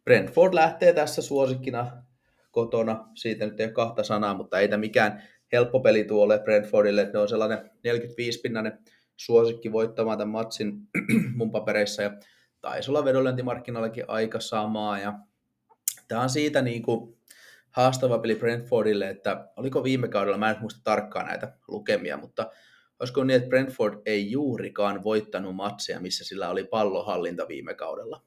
Brentford 0.03 0.53
lähtee 0.53 0.93
tässä 0.93 1.21
suosikkina 1.21 2.03
kotona, 2.51 3.07
siitä 3.15 3.45
nyt 3.45 3.59
ei 3.59 3.65
ole 3.65 3.73
kahta 3.73 4.03
sanaa, 4.03 4.33
mutta 4.33 4.59
ei 4.59 4.67
tämä 4.67 4.79
mikään 4.79 5.23
helppo 5.51 5.79
peli 5.79 6.03
tuolle 6.03 6.39
Brentfordille, 6.39 7.09
ne 7.13 7.19
on 7.19 7.29
sellainen 7.29 7.57
45-pinnainen 7.57 8.79
suosikki 9.17 9.71
voittamaan 9.71 10.17
tämän 10.17 10.31
matsin 10.31 10.73
mun 11.37 11.51
papereissa, 11.51 12.01
ja 12.01 12.11
taisi 12.61 12.91
olla 12.91 13.05
vedonlyöntimarkkinoillakin 13.05 14.03
aika 14.07 14.39
samaa, 14.39 14.99
ja 14.99 15.13
tämä 16.07 16.21
on 16.21 16.29
siitä 16.29 16.61
niin 16.61 16.83
kuin 16.83 17.17
haastava 17.71 18.19
peli 18.19 18.35
Brentfordille, 18.35 19.09
että 19.09 19.47
oliko 19.55 19.83
viime 19.83 20.07
kaudella, 20.07 20.37
mä 20.37 20.49
en 20.49 20.59
muista 20.61 20.81
tarkkaan 20.83 21.25
näitä 21.25 21.53
lukemia, 21.67 22.17
mutta 22.17 22.51
olisiko 22.99 23.23
niin, 23.23 23.37
että 23.37 23.49
Brentford 23.49 24.01
ei 24.05 24.31
juurikaan 24.31 25.03
voittanut 25.03 25.55
matsia, 25.55 25.99
missä 25.99 26.23
sillä 26.23 26.49
oli 26.49 26.63
pallohallinta 26.63 27.47
viime 27.47 27.73
kaudella. 27.73 28.23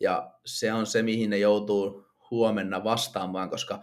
Ja 0.00 0.30
se 0.44 0.72
on 0.72 0.86
se, 0.86 1.02
mihin 1.02 1.30
ne 1.30 1.38
joutuu 1.38 2.06
huomenna 2.30 2.84
vastaamaan, 2.84 3.50
koska 3.50 3.80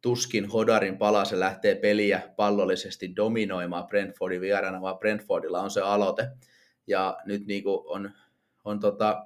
tuskin 0.00 0.46
Hodarin 0.46 0.98
palase 0.98 1.40
lähtee 1.40 1.74
peliä 1.74 2.22
pallollisesti 2.36 3.16
dominoimaan 3.16 3.86
Brentfordin 3.86 4.40
vieraana, 4.40 4.80
vaan 4.80 4.98
Brentfordilla 4.98 5.60
on 5.60 5.70
se 5.70 5.80
aloite. 5.80 6.28
Ja 6.86 7.18
nyt 7.24 7.46
niin 7.46 7.62
kuin 7.62 7.80
on, 7.84 8.10
on 8.64 8.80
tota, 8.80 9.24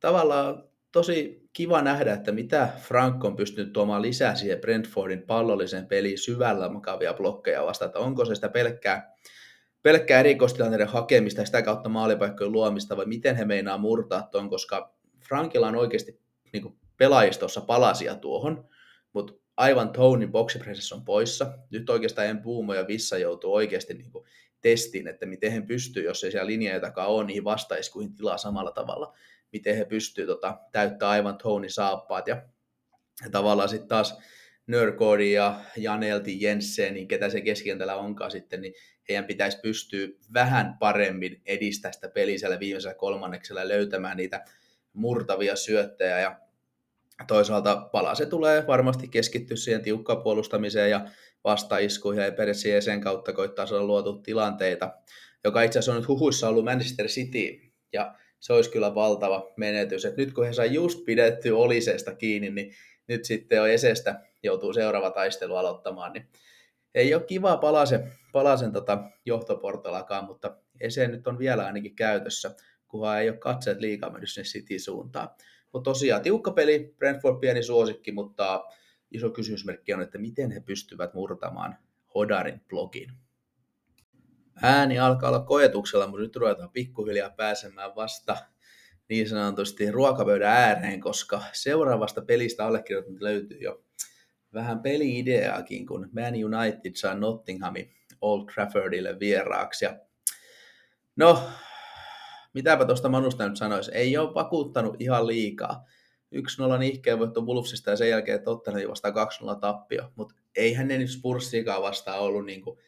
tavallaan 0.00 0.64
tosi 0.92 1.48
kiva 1.52 1.82
nähdä, 1.82 2.12
että 2.12 2.32
mitä 2.32 2.68
Frank 2.78 3.24
on 3.24 3.36
pystynyt 3.36 3.72
tuomaan 3.72 4.02
lisää 4.02 4.34
siihen 4.34 4.58
Brentfordin 4.58 5.22
pallolliseen 5.22 5.86
peliin 5.86 6.18
syvällä 6.18 6.68
makavia 6.68 7.14
blokkeja 7.14 7.66
vastaan, 7.66 7.86
että 7.86 7.98
onko 7.98 8.24
se 8.24 8.34
sitä 8.34 8.48
pelkkää, 8.48 9.14
pelkkää 9.84 10.20
erikoistilanteiden 10.20 10.88
hakemista 10.88 11.40
ja 11.40 11.46
sitä 11.46 11.62
kautta 11.62 11.88
maalipaikkojen 11.88 12.52
luomista, 12.52 12.96
vai 12.96 13.06
miten 13.06 13.36
he 13.36 13.44
meinaa 13.44 13.78
murtaa 13.78 14.22
tuon, 14.22 14.50
koska 14.50 14.94
Frankilla 15.28 15.68
on 15.68 15.76
oikeasti 15.76 16.20
niin 16.52 16.62
kuin 16.62 16.78
pelaajistossa 16.96 17.60
palasia 17.60 18.14
tuohon, 18.14 18.68
mutta 19.12 19.32
aivan 19.56 19.90
Tony 19.90 20.26
boxipresessä 20.26 20.94
on 20.94 21.04
poissa. 21.04 21.58
Nyt 21.70 21.90
oikeastaan 21.90 22.28
en 22.28 22.42
Puumo 22.42 22.74
ja 22.74 22.86
Vissa 22.86 23.18
joutuu 23.18 23.54
oikeasti 23.54 23.94
niin 23.94 24.10
kuin 24.10 24.24
testiin, 24.60 25.08
että 25.08 25.26
miten 25.26 25.52
he 25.52 25.60
pystyy, 25.60 26.04
jos 26.04 26.24
ei 26.24 26.30
siellä 26.30 26.46
linjoja 26.46 26.80
takaa 26.80 27.06
ole, 27.06 27.24
niihin 27.24 27.44
vastaiskuihin 27.44 28.14
tilaa 28.14 28.38
samalla 28.38 28.70
tavalla, 28.70 29.16
miten 29.52 29.76
he 29.76 29.84
pystyy 29.84 30.26
tota, 30.26 30.58
täyttää 30.72 31.08
aivan 31.08 31.38
Tony 31.38 31.68
saappaat. 31.68 32.28
Ja, 32.28 32.42
ja 33.24 33.30
tavallaan 33.30 33.68
sitten 33.68 33.88
taas 33.88 34.18
Nörkodi 34.66 35.32
ja 35.32 35.60
Janelti 35.76 36.42
Jensen, 36.42 36.94
niin 36.94 37.08
ketä 37.08 37.30
se 37.30 37.40
keskikentällä 37.40 37.96
onkaan 37.96 38.30
sitten, 38.30 38.60
niin 38.60 38.74
heidän 39.08 39.24
pitäisi 39.24 39.58
pystyä 39.62 40.08
vähän 40.34 40.76
paremmin 40.78 41.42
edistää 41.46 41.92
sitä 41.92 42.08
peliä 42.08 42.60
viimeisellä 42.60 42.94
kolmanneksella 42.94 43.68
löytämään 43.68 44.16
niitä 44.16 44.44
murtavia 44.92 45.56
syöttejä 45.56 46.20
ja 46.20 46.38
toisaalta 47.26 47.76
palase 47.92 48.26
tulee 48.26 48.66
varmasti 48.66 49.08
keskittyä 49.08 49.56
siihen 49.56 49.82
tiukkaan 49.82 50.22
puolustamiseen 50.22 50.90
ja 50.90 51.08
vastaiskuihin 51.44 52.24
ja 52.24 52.32
Persiä 52.32 52.80
sen 52.80 53.00
kautta 53.00 53.32
koittaa 53.32 53.66
saada 53.66 53.84
luotu 53.84 54.12
tilanteita, 54.12 54.92
joka 55.44 55.62
itse 55.62 55.78
asiassa 55.78 55.92
on 55.92 55.98
nyt 55.98 56.08
huhuissa 56.08 56.48
ollut 56.48 56.64
Manchester 56.64 57.06
City 57.06 57.72
ja 57.92 58.14
se 58.40 58.52
olisi 58.52 58.70
kyllä 58.70 58.94
valtava 58.94 59.52
menetys. 59.56 60.04
Et 60.04 60.16
nyt 60.16 60.32
kun 60.32 60.46
he 60.46 60.52
sai 60.52 60.74
just 60.74 61.04
pidetty 61.04 61.50
Olisesta 61.50 62.14
kiinni, 62.14 62.50
niin 62.50 62.74
nyt 63.08 63.24
sitten 63.24 63.56
jo 63.56 63.66
Esestä 63.66 64.20
joutuu 64.42 64.72
seuraava 64.72 65.10
taistelu 65.10 65.56
aloittamaan, 65.56 66.12
niin 66.12 66.28
ei 66.94 67.14
ole 67.14 67.22
kiva 67.22 67.56
palasen, 67.56 68.12
palasen 68.32 68.72
tota 68.72 68.98
johtoportalakaan, 69.24 70.24
mutta 70.24 70.56
Ese 70.80 71.08
nyt 71.08 71.26
on 71.26 71.38
vielä 71.38 71.66
ainakin 71.66 71.96
käytössä, 71.96 72.54
kunhan 72.88 73.20
ei 73.20 73.28
ole 73.28 73.38
katseet 73.38 73.80
liikaa 73.80 74.10
mennyt 74.10 74.30
sinne 74.30 74.44
City-suuntaan. 74.44 75.28
Mutta 75.72 75.90
tosiaan 75.90 76.22
tiukka 76.22 76.50
peli, 76.50 76.94
Brentford 76.98 77.40
pieni 77.40 77.62
suosikki, 77.62 78.12
mutta 78.12 78.64
iso 79.10 79.30
kysymysmerkki 79.30 79.94
on, 79.94 80.02
että 80.02 80.18
miten 80.18 80.50
he 80.50 80.60
pystyvät 80.60 81.14
murtamaan 81.14 81.78
Hodarin 82.14 82.60
blogin. 82.68 83.12
Ääni 84.62 84.98
alkaa 84.98 85.28
olla 85.28 85.40
koetuksella, 85.40 86.06
mutta 86.06 86.22
nyt 86.22 86.36
ruvetaan 86.36 86.70
pikkuhiljaa 86.70 87.30
pääsemään 87.30 87.94
vasta 87.96 88.36
niin 89.08 89.28
sanotusti 89.28 89.90
ruokapöydän 89.90 90.52
ääreen, 90.52 91.00
koska 91.00 91.42
seuraavasta 91.52 92.22
pelistä 92.22 92.66
allekirjoitettu 92.66 93.24
löytyy 93.24 93.58
jo 93.58 93.84
vähän 94.54 94.80
peli-ideaakin, 94.80 95.86
kun 95.86 96.10
Man 96.12 96.34
United 96.44 96.94
saa 96.94 97.14
Nottinghamin 97.14 97.90
Old 98.20 98.46
Traffordille 98.54 99.20
vieraaksi. 99.20 99.84
Ja 99.84 99.96
no, 101.16 101.42
mitäpä 102.54 102.84
tuosta 102.84 103.08
Manusta 103.08 103.48
nyt 103.48 103.56
sanoisi, 103.56 103.90
ei 103.94 104.16
ole 104.16 104.34
vakuuttanut 104.34 104.96
ihan 104.98 105.26
liikaa. 105.26 105.84
1-0 106.34 106.78
nihkeä 106.78 107.18
voitto 107.18 107.40
Wolvesista 107.40 107.90
ja 107.90 107.96
sen 107.96 108.08
jälkeen 108.08 108.42
Tottenhamin 108.42 108.88
vasta 108.88 109.10
2-0 109.10 109.12
tappio, 109.60 110.12
mutta 110.16 110.34
eihän 110.56 110.88
ne 110.88 110.98
nyt 110.98 111.10
Spurssiikaan 111.10 111.82
vastaan 111.82 112.20
ollut 112.20 112.46
niinku 112.46 112.80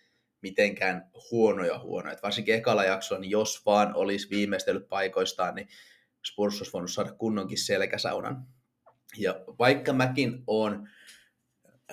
mitenkään 0.42 1.10
huonoja 1.30 1.78
huonoja. 1.78 2.12
Et 2.12 2.22
varsinkin 2.22 2.54
ekalla 2.54 2.84
jaksolla, 2.84 3.20
niin 3.20 3.30
jos 3.30 3.66
vaan 3.66 3.94
olisi 3.94 4.30
viimeistellyt 4.30 4.88
paikoistaan, 4.88 5.54
niin 5.54 5.68
Spurs 6.26 6.60
olisi 6.60 6.72
voinut 6.72 6.92
saada 6.92 7.12
kunnonkin 7.12 7.58
selkäsaunan. 7.58 8.46
Ja 9.18 9.34
vaikka 9.58 9.92
mäkin 9.92 10.42
on 10.46 10.88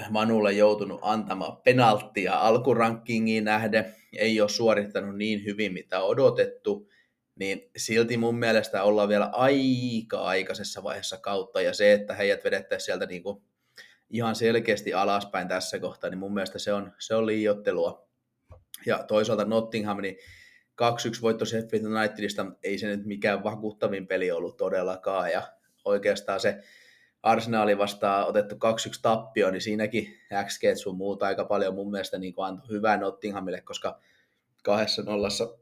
Manulle 0.10 0.54
joutunut 0.54 1.00
antamaan 1.04 1.58
penalttia 1.58 2.34
alkurankingiin 2.34 3.44
nähden, 3.44 3.96
ei 4.18 4.42
ole 4.42 4.50
suorittanut 4.50 5.18
niin 5.18 5.46
hyvin 5.46 5.74
mitä 5.74 6.02
odotettu, 6.02 6.90
niin 7.36 7.72
silti 7.78 8.18
mun 8.18 8.40
mielestä 8.40 8.84
ollaan 8.84 9.10
vielä 9.10 9.26
aika 9.26 10.22
aikaisessa 10.22 10.84
vaiheessa 10.84 11.18
kautta, 11.18 11.62
ja 11.62 11.74
se, 11.74 11.94
että 11.94 12.14
heidät 12.14 12.44
vedettäisiin 12.44 12.86
sieltä 12.86 13.06
niin 13.06 13.24
kuin 13.24 13.44
ihan 14.10 14.36
selkeästi 14.36 14.94
alaspäin 14.94 15.48
tässä 15.48 15.80
kohtaa, 15.80 16.10
niin 16.10 16.18
mun 16.18 16.34
mielestä 16.34 16.60
se 16.60 16.74
on, 16.74 16.92
se 17.00 17.16
on 17.16 17.26
liiottelua. 17.26 18.08
Ja 18.86 19.04
toisaalta 19.04 19.46
Nottingham, 19.46 20.02
niin 20.02 20.18
2-1 21.18 21.22
voitto 21.22 21.46
Sheffield 21.46 21.86
Unitedista, 21.86 22.46
ei 22.64 22.78
se 22.78 22.88
nyt 22.88 23.06
mikään 23.06 23.44
vakuuttavin 23.44 24.08
peli 24.08 24.32
ollut 24.32 24.58
todellakaan, 24.58 25.32
ja 25.32 25.42
oikeastaan 25.86 26.40
se 26.40 26.62
Arsenaali 27.24 27.77
vastaan 27.77 28.27
otettu 28.27 28.56
2-1 28.56 28.58
tappio, 29.01 29.51
niin 29.51 29.62
siinäkin 29.62 30.20
XG 30.46 30.62
sun 30.75 30.98
muuta 30.98 31.25
aika 31.25 31.46
paljon 31.46 31.75
mun 31.75 31.92
mielestä 31.92 32.18
niin 32.18 32.34
antoi 32.38 32.70
hyvää 32.70 32.98
Nottinghamille, 32.98 33.62
koska 33.62 34.00
kahdessa 34.63 35.01
nollassa 35.01 35.58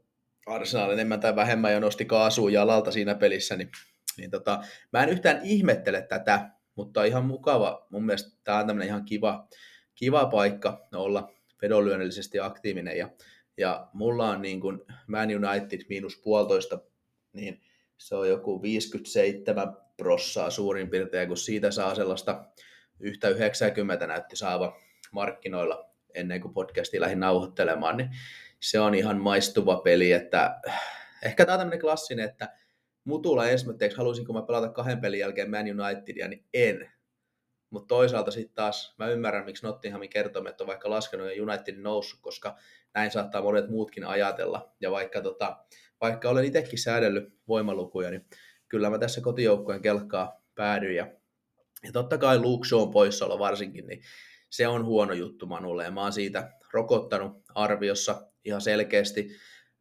Arsenal 0.46 0.90
enemmän 0.90 1.20
tai 1.20 1.36
vähemmän 1.36 1.72
jo 1.72 1.80
nosti 1.80 2.04
kaasua 2.04 2.50
jalalta 2.50 2.90
siinä 2.90 3.14
pelissä, 3.14 3.56
niin, 3.56 3.70
niin 4.18 4.30
tota, 4.30 4.64
mä 4.92 5.02
en 5.02 5.08
yhtään 5.08 5.40
ihmettele 5.42 6.02
tätä, 6.02 6.50
mutta 6.74 7.04
ihan 7.04 7.24
mukava. 7.24 7.86
Mun 7.90 8.06
mielestä 8.06 8.38
tämä 8.44 8.58
on 8.58 8.66
tämmöinen 8.66 8.88
ihan 8.88 9.04
kiva, 9.04 9.48
kiva 9.94 10.26
paikka 10.26 10.88
olla 10.94 11.32
vedonlyönnillisesti 11.62 12.40
aktiivinen 12.40 12.98
ja, 12.98 13.10
ja 13.56 13.88
mulla 13.92 14.28
on 14.28 14.42
niin 14.42 14.60
kuin 14.60 14.80
Man 15.06 15.28
United 15.28 15.80
miinus 15.88 16.20
puolitoista, 16.24 16.78
niin 17.32 17.62
se 17.98 18.14
on 18.14 18.28
joku 18.28 18.62
57 18.62 19.76
prossaa 20.02 20.50
suurin 20.50 20.90
piirtein, 20.90 21.28
kun 21.28 21.36
siitä 21.36 21.70
saa 21.70 21.94
sellaista 21.94 22.44
yhtä 23.00 23.28
90 23.28 24.06
näytti 24.06 24.36
saava 24.36 24.76
markkinoilla 25.12 25.90
ennen 26.14 26.40
kuin 26.40 26.54
podcasti 26.54 27.00
lähdin 27.00 27.20
nauhoittelemaan, 27.20 27.96
niin 27.96 28.10
se 28.60 28.80
on 28.80 28.94
ihan 28.94 29.20
maistuva 29.20 29.76
peli, 29.76 30.12
että 30.12 30.60
ehkä 31.22 31.44
tämä 31.44 31.54
on 31.54 31.60
tämmöinen 31.60 31.80
klassinen, 31.80 32.24
että 32.24 32.48
mutulla 33.04 33.48
esimerkiksi 33.48 33.98
haluaisinko 33.98 34.32
mä 34.32 34.42
pelata 34.42 34.68
kahden 34.68 35.00
pelin 35.00 35.20
jälkeen 35.20 35.50
Man 35.50 35.80
Unitedia, 35.80 36.28
niin 36.28 36.44
en. 36.54 36.92
Mutta 37.70 37.88
toisaalta 37.88 38.30
sitten 38.30 38.54
taas 38.54 38.94
mä 38.98 39.08
ymmärrän, 39.08 39.44
miksi 39.44 39.66
Nottinghamin 39.66 40.10
kertoimet 40.10 40.60
on 40.60 40.66
vaikka 40.66 40.90
laskenut 40.90 41.36
ja 41.36 41.42
Unitedin 41.42 41.82
noussut, 41.82 42.20
koska 42.20 42.56
näin 42.94 43.10
saattaa 43.10 43.42
monet 43.42 43.68
muutkin 43.68 44.04
ajatella. 44.04 44.74
Ja 44.80 44.90
vaikka, 44.90 45.20
tota, 45.20 45.56
vaikka 46.00 46.28
olen 46.30 46.44
itsekin 46.44 46.78
säädellyt 46.78 47.34
voimalukuja, 47.48 48.10
niin 48.10 48.26
kyllä 48.72 48.90
mä 48.90 48.98
tässä 48.98 49.20
kotijoukkojen 49.20 49.82
kelkkaa 49.82 50.42
päädyin. 50.54 50.96
Ja, 50.96 51.06
ja 51.84 51.92
totta 51.92 52.18
kai 52.18 52.38
Luke 52.38 52.68
Shaw 52.68 52.90
poissaolo 52.90 53.38
varsinkin, 53.38 53.86
niin 53.86 54.02
se 54.50 54.68
on 54.68 54.84
huono 54.84 55.12
juttu 55.12 55.46
Manulle. 55.46 55.84
Ja 55.84 55.90
mä 55.90 56.02
oon 56.02 56.12
siitä 56.12 56.52
rokottanut 56.72 57.42
arviossa 57.54 58.26
ihan 58.44 58.60
selkeästi. 58.60 59.30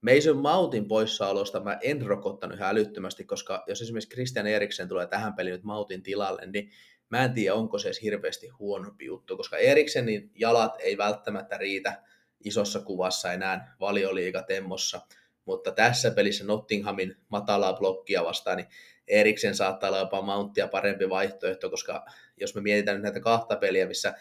Mason 0.01 0.37
Mountin 0.37 0.87
poissaolosta 0.87 1.59
mä 1.59 1.77
en 1.81 2.01
rokottanut 2.01 2.57
ihan 2.57 2.69
älyttömästi, 2.69 3.23
koska 3.23 3.63
jos 3.67 3.81
esimerkiksi 3.81 4.09
Christian 4.09 4.47
Eriksen 4.47 4.87
tulee 4.87 5.07
tähän 5.07 5.33
peliin 5.33 5.53
nyt 5.53 5.63
Mautin 5.63 6.03
tilalle, 6.03 6.45
niin 6.45 6.71
mä 7.09 7.23
en 7.23 7.33
tiedä, 7.33 7.55
onko 7.55 7.79
se 7.79 7.87
edes 7.87 8.01
hirveästi 8.01 8.47
huonompi 8.47 9.05
juttu, 9.05 9.37
koska 9.37 9.57
Eriksenin 9.57 10.31
jalat 10.35 10.73
ei 10.79 10.97
välttämättä 10.97 11.57
riitä 11.57 12.03
isossa 12.43 12.79
kuvassa 12.79 13.33
enää 13.33 13.75
valioliigatemmossa, 13.79 15.01
mutta 15.45 15.71
tässä 15.71 16.11
pelissä 16.11 16.43
Nottinghamin 16.43 17.15
matalaa 17.29 17.73
blokkia 17.73 18.23
vastaan, 18.23 18.57
niin 18.57 18.67
Eriksen 19.07 19.55
saattaa 19.55 19.89
olla 19.89 19.99
jopa 19.99 20.21
Mountia 20.21 20.67
parempi 20.67 21.09
vaihtoehto, 21.09 21.69
koska 21.69 22.05
jos 22.37 22.55
me 22.55 22.61
mietitään 22.61 22.95
nyt 22.97 23.03
näitä 23.03 23.19
kahta 23.19 23.55
peliä, 23.55 23.85
missä, 23.85 24.13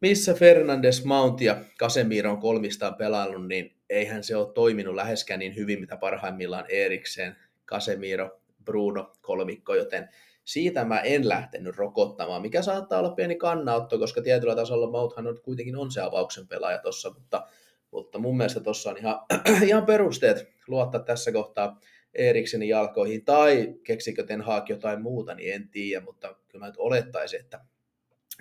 missä 0.00 0.34
Fernandes, 0.34 1.04
Mount 1.04 1.40
ja 1.40 1.56
Casemiro 1.78 2.30
on 2.30 2.40
kolmistaan 2.40 2.94
pelannut, 2.94 3.48
niin 3.48 3.76
eihän 3.90 4.24
se 4.24 4.36
ole 4.36 4.52
toiminut 4.52 4.94
läheskään 4.94 5.40
niin 5.40 5.56
hyvin, 5.56 5.80
mitä 5.80 5.96
parhaimmillaan 5.96 6.64
Eriksen, 6.68 7.36
Casemiro, 7.66 8.40
Bruno 8.64 9.12
kolmikko, 9.20 9.74
joten 9.74 10.08
siitä 10.44 10.84
mä 10.84 11.00
en 11.00 11.28
lähtenyt 11.28 11.76
rokottamaan, 11.76 12.42
mikä 12.42 12.62
saattaa 12.62 12.98
olla 12.98 13.10
pieni 13.10 13.36
kannanotto, 13.36 13.98
koska 13.98 14.22
tietyllä 14.22 14.56
tasolla 14.56 14.90
Mounthan 14.90 15.26
on 15.26 15.40
kuitenkin 15.42 15.76
on 15.76 15.90
se 15.90 16.00
avauksen 16.00 16.48
pelaaja 16.48 16.78
tuossa, 16.78 17.10
mutta, 17.10 17.46
mutta 17.92 18.18
mun 18.18 18.36
mielestä 18.36 18.60
tuossa 18.60 18.90
on 18.90 18.98
ihan, 18.98 19.20
ihan 19.68 19.86
perusteet 19.86 20.48
luottaa 20.66 21.02
tässä 21.02 21.32
kohtaa 21.32 21.80
Eriksenin 22.14 22.68
jalkoihin, 22.68 23.24
tai 23.24 23.74
keksikö 23.84 24.24
Ten 24.24 24.40
Hag 24.40 24.70
jotain 24.70 25.02
muuta, 25.02 25.34
niin 25.34 25.54
en 25.54 25.68
tiedä, 25.68 26.04
mutta 26.04 26.34
kyllä 26.48 26.62
mä 26.62 26.66
nyt 26.66 26.76
olettaisin, 26.78 27.40
että 27.40 27.60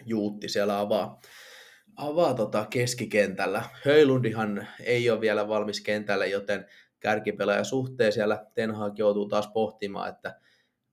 Juutti 0.05 0.49
siellä 0.49 0.79
avaa, 0.79 1.21
avaa 1.95 2.33
tota 2.33 2.67
keskikentällä. 2.69 3.63
Höylundihan 3.85 4.67
ei 4.83 5.09
ole 5.09 5.21
vielä 5.21 5.47
valmis 5.47 5.81
kentälle, 5.81 6.27
joten 6.27 6.65
kärkipelaaja 6.99 7.63
suhteen 7.63 8.13
siellä 8.13 8.45
Ten 8.53 8.71
Hag 8.71 8.99
joutuu 8.99 9.27
taas 9.27 9.47
pohtimaan, 9.47 10.09
että 10.09 10.39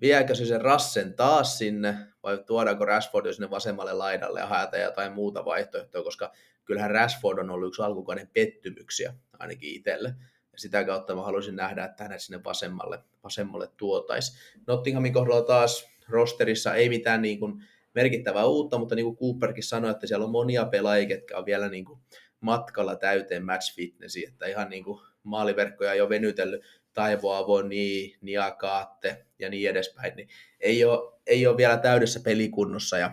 viekö 0.01 0.35
se 0.35 0.47
sen 0.47 0.61
Rassen 0.61 1.15
taas 1.15 1.59
sinne, 1.59 1.97
vai 2.23 2.39
tuodaanko 2.47 2.85
Rashford 2.85 3.33
sinne 3.33 3.51
vasemmalle 3.51 3.93
laidalle 3.93 4.41
ja 4.41 4.47
haetaan 4.47 4.83
jotain 4.83 5.13
muuta 5.13 5.45
vaihtoehtoa, 5.45 6.03
koska 6.03 6.33
kyllähän 6.69 6.91
Rashford 6.91 7.39
on 7.39 7.51
ollut 7.51 7.69
yksi 7.69 7.83
alkukauden 7.83 8.31
pettymyksiä 8.33 9.15
ainakin 9.39 9.77
itselle. 9.77 10.09
Ja 10.53 10.59
sitä 10.59 10.85
kautta 10.85 11.15
mä 11.15 11.23
haluaisin 11.23 11.57
nähdä, 11.57 11.85
että 11.85 12.05
hänet 12.05 12.23
sinne 12.23 12.45
vasemmalle, 12.45 12.99
vasemmalle 13.25 13.69
tuotaisi. 13.77 14.39
Nottinghamin 14.67 15.13
kohdalla 15.13 15.43
taas 15.43 15.89
rosterissa 16.09 16.75
ei 16.75 16.89
mitään 16.89 17.23
niin 17.23 17.41
kuin 17.41 17.65
merkittävää 17.95 18.45
uutta, 18.45 18.79
mutta 18.79 18.95
niin 18.95 19.07
kuin 19.07 19.17
Cooperkin 19.17 19.63
sanoi, 19.63 19.91
että 19.91 20.07
siellä 20.07 20.25
on 20.25 20.31
monia 20.31 20.65
pelaajia, 20.65 21.17
jotka 21.17 21.39
on 21.39 21.47
vielä 21.47 21.69
niin 21.69 21.85
kuin 21.85 22.01
matkalla 22.41 22.97
täyteen 22.97 23.45
match 23.45 23.75
fitnessi, 23.75 24.27
että 24.27 24.47
ihan 24.47 24.71
niin 24.71 24.85
kuin 24.85 25.01
maaliverkkoja 25.23 25.95
jo 25.95 26.09
venytellyt 26.09 26.63
Taivo 26.93 27.33
Avoni, 27.35 28.17
Niakaatte 28.21 29.27
ja 29.39 29.49
niin 29.49 29.71
edespäin, 29.71 30.17
niin 30.17 30.29
ei 30.61 30.85
ole, 30.85 31.13
ei 31.27 31.47
ole 31.47 31.57
vielä 31.57 31.77
täydessä 31.77 32.21
pelikunnossa 32.21 32.99
ja, 32.99 33.13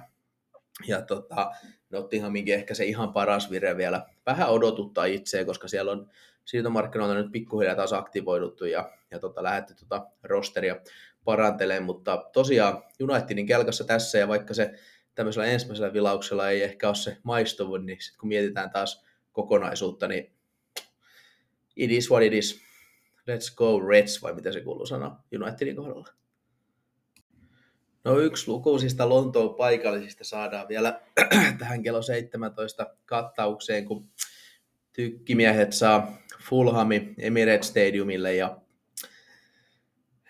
ja 0.87 1.01
tota, 1.01 1.51
Nottinghaminkin 1.95 2.55
ehkä 2.55 2.73
se 2.73 2.85
ihan 2.85 3.13
paras 3.13 3.51
vire 3.51 3.77
vielä 3.77 4.05
vähän 4.25 4.49
odotuttaa 4.49 5.05
itseä, 5.05 5.45
koska 5.45 5.67
siellä 5.67 5.91
on 5.91 6.09
siirtomarkkinoilta 6.45 7.15
nyt 7.15 7.31
pikkuhiljaa 7.31 7.75
taas 7.75 7.93
aktivoiduttu 7.93 8.65
ja, 8.65 8.91
ja 9.11 9.19
tota, 9.19 9.43
lähdetty 9.43 9.75
tota 9.75 10.07
rosteria 10.23 10.75
parantelemaan, 11.23 11.83
mutta 11.83 12.29
tosiaan 12.33 12.83
Unitedin 13.01 13.45
kelkassa 13.45 13.83
tässä 13.83 14.17
ja 14.17 14.27
vaikka 14.27 14.53
se 14.53 14.73
tämmöisellä 15.15 15.47
ensimmäisellä 15.47 15.93
vilauksella 15.93 16.49
ei 16.49 16.63
ehkä 16.63 16.87
ole 16.87 16.95
se 16.95 17.17
maistuvu, 17.23 17.77
niin 17.77 18.01
sit 18.01 18.17
kun 18.17 18.29
mietitään 18.29 18.69
taas 18.69 19.05
kokonaisuutta, 19.31 20.07
niin 20.07 20.31
it 21.75 21.91
is 21.91 22.11
what 22.11 22.23
it 22.23 22.33
is. 22.33 22.61
Let's 23.31 23.55
go 23.55 23.79
Reds, 23.79 24.23
vai 24.23 24.33
mitä 24.33 24.51
se 24.51 24.61
kuuluu 24.61 24.85
sanoa 24.85 25.23
Unitedin 25.41 25.75
kohdalla? 25.75 26.09
No 28.05 28.19
yksi 28.19 28.47
lukuisista 28.47 29.09
Lontoon 29.09 29.55
paikallisista 29.55 30.23
saadaan 30.23 30.67
vielä 30.67 31.01
tähän 31.59 31.83
kello 31.83 32.01
17 32.01 32.95
kattaukseen, 33.05 33.85
kun 33.85 34.09
tykkimiehet 34.93 35.73
saa 35.73 36.17
Fulhami 36.49 37.13
Emirates 37.17 37.67
Stadiumille 37.67 38.35
ja 38.35 38.57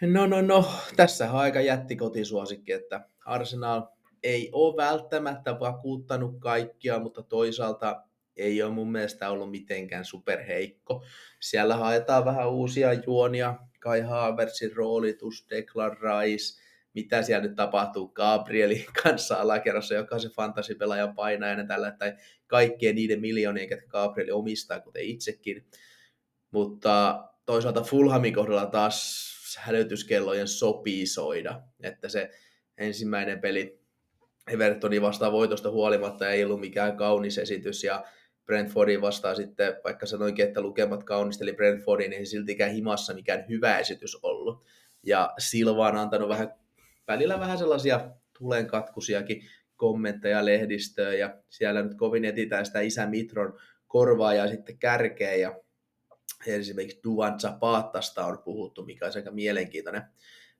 no 0.02 0.28
no 0.28 0.42
no, 0.42 0.72
tässä 0.96 1.32
on 1.32 1.40
aika 1.40 1.62
jätti 1.62 1.96
kotisuosikki, 1.96 2.72
että 2.72 3.10
Arsenal 3.26 3.82
ei 4.24 4.50
ole 4.52 4.78
välttämättä 4.78 5.60
vakuuttanut 5.60 6.40
kaikkia, 6.40 7.00
mutta 7.00 7.24
toisaalta 7.24 8.04
ei 8.38 8.64
ole 8.64 8.74
mun 8.74 8.92
mielestä 8.92 9.30
ollut 9.30 9.52
mitenkään 9.52 10.06
superheikko. 10.06 11.04
Siellä 11.40 11.76
haetaan 11.76 12.26
vähän 12.26 12.50
uusia 12.50 12.94
juonia, 12.94 13.56
Kai 13.80 14.02
Havertzin 14.02 14.76
roolitus, 14.76 15.48
Declan 15.50 15.98
Rice, 15.98 16.65
mitä 16.96 17.24
siellä 17.24 17.48
nyt 17.48 17.56
tapahtuu 17.56 18.08
Gabrielin 18.08 18.86
kanssa 19.04 19.36
alakerrassa, 19.36 19.96
joka 19.96 20.16
on 20.16 20.22
se 20.22 20.30
fantasipelaajan 20.30 21.16
painajainen 21.16 21.68
tällä, 21.68 21.92
tai 21.92 22.14
kaikkien 22.48 22.96
niiden 22.96 23.22
miljoonien, 23.22 23.70
jotka 23.70 23.88
Gabrieli 23.88 24.32
omistaa, 24.32 24.80
kuten 24.80 25.04
itsekin. 25.04 25.68
Mutta 26.52 27.24
toisaalta 27.46 27.82
Fulhamin 27.82 28.34
kohdalla 28.34 28.66
taas 28.66 29.26
hälytyskellojen 29.58 30.48
sopii 30.48 31.06
soida, 31.06 31.62
että 31.84 32.10
se 32.10 32.32
ensimmäinen 32.78 33.42
peli 33.42 33.86
Evertonin 34.52 35.02
vastaan 35.02 35.32
voitosta 35.32 35.72
huolimatta 35.72 36.30
ei 36.30 36.44
ollut 36.44 36.60
mikään 36.60 36.98
kaunis 36.98 37.38
esitys, 37.38 37.84
ja 37.84 38.04
Brentfordin 38.46 39.02
vastaan 39.02 39.36
sitten, 39.36 39.76
vaikka 39.84 40.06
sanoinkin, 40.06 40.46
että 40.46 40.62
lukemat 40.62 41.04
kaunisteli 41.04 41.54
Brentfordin, 41.54 42.10
niin 42.10 42.20
ei 42.20 42.26
siltikään 42.26 42.72
himassa 42.72 43.14
mikään 43.14 43.46
hyvä 43.50 43.80
esitys 43.80 44.18
ollut. 44.24 44.66
Ja 45.04 45.34
Silva 45.38 45.88
on 45.88 45.98
antanut 45.98 46.30
vähän, 46.30 46.54
välillä 47.08 47.40
vähän 47.40 47.58
sellaisia 47.58 48.12
tulenkatkusiakin 48.40 49.42
kommentteja 49.76 50.46
lehdistöön, 50.46 51.20
ja 51.20 51.38
siellä 51.50 51.82
nyt 51.82 51.98
kovin 51.98 52.26
etitään 52.26 52.66
sitä 52.66 52.80
isä 52.80 53.06
Mitron 53.06 53.60
korvaa 53.88 54.34
ja 54.34 54.48
sitten 54.48 54.78
kärkeä, 54.78 55.36
ja 55.36 55.60
esimerkiksi 56.48 57.00
Duvan 57.04 57.40
Zapatasta 57.40 58.26
on 58.26 58.40
puhuttu, 58.46 58.86
mikä 58.86 59.06
on 59.06 59.12
aika 59.16 59.32
mielenkiintoinen, 59.32 60.04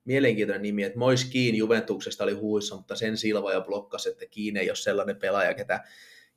mielenkiintoinen 0.06 0.62
nimi, 0.62 0.84
että 0.84 1.00
Mois 1.00 1.26
Kiin 1.26 1.56
Juventuksesta 1.56 2.24
oli 2.24 2.34
huuissa, 2.34 2.76
mutta 2.76 2.96
sen 2.96 3.18
Silva 3.18 3.54
jo 3.54 3.62
blokkasi, 3.62 4.10
että 4.10 4.26
Kiin 4.26 4.58
ei 4.58 4.70
ole 4.70 4.76
sellainen 4.76 5.16
pelaaja, 5.16 5.54
ketä 5.54 5.84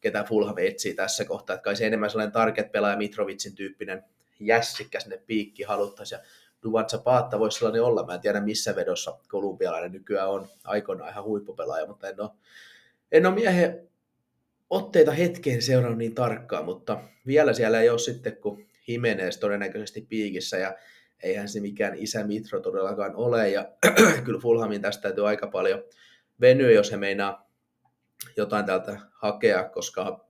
ketä 0.01 0.25
Fulham 0.25 0.59
etsii 0.59 0.95
tässä 0.95 1.25
kohtaa. 1.25 1.55
Että 1.55 1.65
kai 1.65 1.77
se 1.77 1.87
enemmän 1.87 2.11
sellainen 2.11 2.33
target 2.33 2.73
pelaaja 2.73 2.97
Mitrovicin 2.97 3.55
tyyppinen 3.55 4.05
jässikkä 4.41 5.01
sinne 5.01 5.23
piikki 5.27 5.63
haluttaisiin. 5.63 6.21
Duvan 6.63 6.89
Zapata 6.89 7.39
voisi 7.39 7.59
sellainen 7.59 7.83
olla. 7.83 8.07
Mä 8.07 8.15
en 8.15 8.21
tiedä 8.21 8.41
missä 8.41 8.77
vedossa 8.77 9.19
kolumbialainen 9.29 9.93
nykyään 9.93 10.31
on 10.31 10.47
aikoinaan 10.65 11.11
ihan 11.11 11.25
huippupelaaja, 11.25 11.87
mutta 11.87 12.09
en 12.09 12.21
ole, 12.21 12.31
en 13.13 13.27
ole 13.27 13.35
miehen 13.35 13.89
otteita 14.71 15.13
hetkeen 15.13 15.63
seurannut 15.63 15.99
niin 15.99 16.15
tarkkaan, 16.15 16.65
mutta 16.65 17.01
vielä 17.27 17.53
siellä 17.53 17.81
ei 17.81 17.91
ole 17.91 17.99
sitten, 17.99 18.37
kun 18.37 18.67
Jimenez 18.89 19.37
todennäköisesti 19.37 20.07
piikissä 20.09 20.57
ja 20.57 20.77
eihän 21.23 21.49
se 21.49 21.61
mikään 21.61 21.95
isä 21.97 22.25
Mitro 22.25 22.61
todellakaan 22.61 23.17
ole 23.17 23.49
ja 23.49 23.73
kyllä 24.25 24.41
Fulhamin 24.41 24.83
tästä 24.83 25.03
täytyy 25.03 25.29
aika 25.29 25.47
paljon 25.47 25.83
venyä, 26.41 26.71
jos 26.71 26.93
he 26.93 26.97
meinaa 26.97 27.51
jotain 28.37 28.67
täältä 28.67 29.01
hakea, 29.11 29.69
koska 29.69 30.27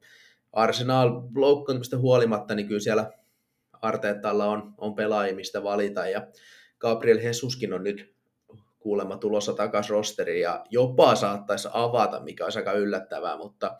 Arsenal 0.52 1.22
loukkaantumista 1.34 1.98
huolimatta, 1.98 2.54
niin 2.54 2.68
kyllä 2.68 2.80
siellä 2.80 3.10
Arteetalla 3.82 4.46
on, 4.46 4.74
on 4.78 4.94
pelaajia, 4.94 5.62
valita, 5.62 6.06
ja 6.06 6.26
Gabriel 6.78 7.22
Hesuskin 7.22 7.72
on 7.72 7.84
nyt 7.84 8.14
kuulemma 8.78 9.16
tulossa 9.16 9.52
takaisin 9.52 9.90
rosteriin, 9.90 10.42
ja 10.42 10.64
jopa 10.70 11.14
saattaisi 11.14 11.68
avata, 11.72 12.20
mikä 12.20 12.44
olisi 12.44 12.58
aika 12.58 12.72
yllättävää, 12.72 13.36
mutta, 13.36 13.78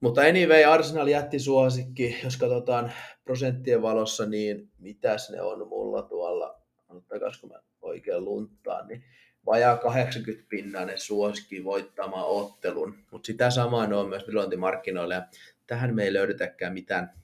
mutta 0.00 0.20
anyway, 0.20 0.64
Arsenal 0.64 1.06
jätti 1.06 1.38
suosikki, 1.38 2.16
jos 2.24 2.36
katsotaan 2.36 2.92
prosenttien 3.24 3.82
valossa, 3.82 4.26
niin 4.26 4.70
mitäs 4.78 5.30
ne 5.30 5.42
on 5.42 5.68
mulla 5.68 6.02
tuolla, 6.02 6.60
ottakaas 6.88 7.42
mä 7.42 7.60
oikein 7.82 8.24
lunttaan, 8.24 8.88
niin 8.88 9.04
vajaa 9.46 9.76
80 9.76 10.46
pinnainen 10.48 10.98
suosikki 10.98 11.64
voittamaan 11.64 12.26
ottelun, 12.26 12.98
mutta 13.10 13.26
sitä 13.26 13.50
samaa 13.50 13.88
on 13.94 14.08
myös 14.08 14.24
briljantimarkkinoilla 14.24 15.14
ja 15.14 15.26
tähän 15.66 15.94
me 15.94 16.04
ei 16.04 16.12
löydetäkään 16.12 16.72
mitään, 16.72 17.23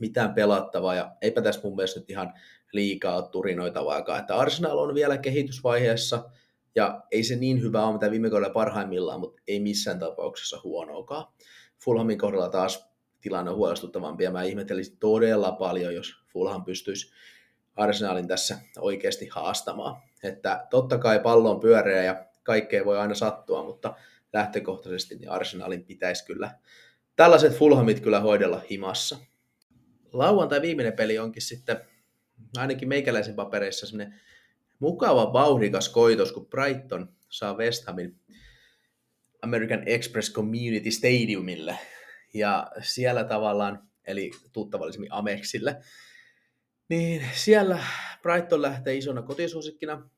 mitään 0.00 0.34
pelattavaa 0.34 0.94
ja 0.94 1.16
eipä 1.22 1.42
tässä 1.42 1.60
mun 1.64 1.76
mielestä 1.76 2.00
nyt 2.00 2.10
ihan 2.10 2.32
liikaa 2.72 3.16
ole 3.16 3.28
turinoitavaakaan, 3.28 4.20
että 4.20 4.36
Arsenal 4.36 4.78
on 4.78 4.94
vielä 4.94 5.18
kehitysvaiheessa 5.18 6.30
ja 6.74 7.02
ei 7.10 7.24
se 7.24 7.36
niin 7.36 7.62
hyvä 7.62 7.84
ole 7.84 7.92
mitä 7.92 8.10
viime 8.10 8.30
kaudella 8.30 8.52
parhaimmillaan, 8.52 9.20
mutta 9.20 9.42
ei 9.46 9.60
missään 9.60 9.98
tapauksessa 9.98 10.60
huonoakaan. 10.64 11.32
Fulhamin 11.84 12.18
kohdalla 12.18 12.48
taas 12.48 12.92
tilanne 13.20 13.50
on 13.50 13.56
huolestuttavampi 13.56 14.24
ja 14.24 14.30
mä 14.30 14.42
ihmettelisin 14.42 14.96
todella 14.96 15.52
paljon, 15.52 15.94
jos 15.94 16.14
Fulham 16.32 16.64
pystyisi 16.64 17.12
Arsenalin 17.76 18.28
tässä 18.28 18.58
oikeasti 18.78 19.28
haastamaan. 19.32 20.02
Että 20.22 20.66
totta 20.70 20.98
kai 20.98 21.20
pallo 21.20 21.50
on 21.50 21.60
pyöreä 21.60 22.02
ja 22.02 22.26
kaikkea 22.42 22.84
voi 22.84 22.98
aina 22.98 23.14
sattua, 23.14 23.64
mutta 23.64 23.94
lähtökohtaisesti 24.32 25.14
niin 25.14 25.30
Arsenalin 25.30 25.84
pitäisi 25.84 26.24
kyllä 26.24 26.50
tällaiset 27.16 27.58
Fulhamit 27.58 28.00
kyllä 28.00 28.20
hoidella 28.20 28.62
himassa. 28.70 29.16
Lauantai 30.12 30.62
viimeinen 30.62 30.92
peli 30.92 31.18
onkin 31.18 31.42
sitten 31.42 31.80
ainakin 32.56 32.88
meikäläisen 32.88 33.34
papereissa 33.34 33.86
semmoinen 33.86 34.20
mukava 34.78 35.32
vauhdikas 35.32 35.88
koitos, 35.88 36.32
kun 36.32 36.46
Brighton 36.46 37.12
saa 37.28 37.56
West 37.56 37.86
Hamin 37.86 38.20
American 39.42 39.82
Express 39.86 40.32
Community 40.32 40.90
Stadiumille. 40.90 41.78
Ja 42.34 42.66
siellä 42.82 43.24
tavallaan, 43.24 43.88
eli 44.06 44.30
tuttavallisemmin 44.52 45.12
Amexille, 45.12 45.76
niin 46.88 47.24
siellä 47.32 47.78
Brighton 48.22 48.62
lähtee 48.62 48.94
isona 48.94 49.22
kotisuosikkina. 49.22 50.10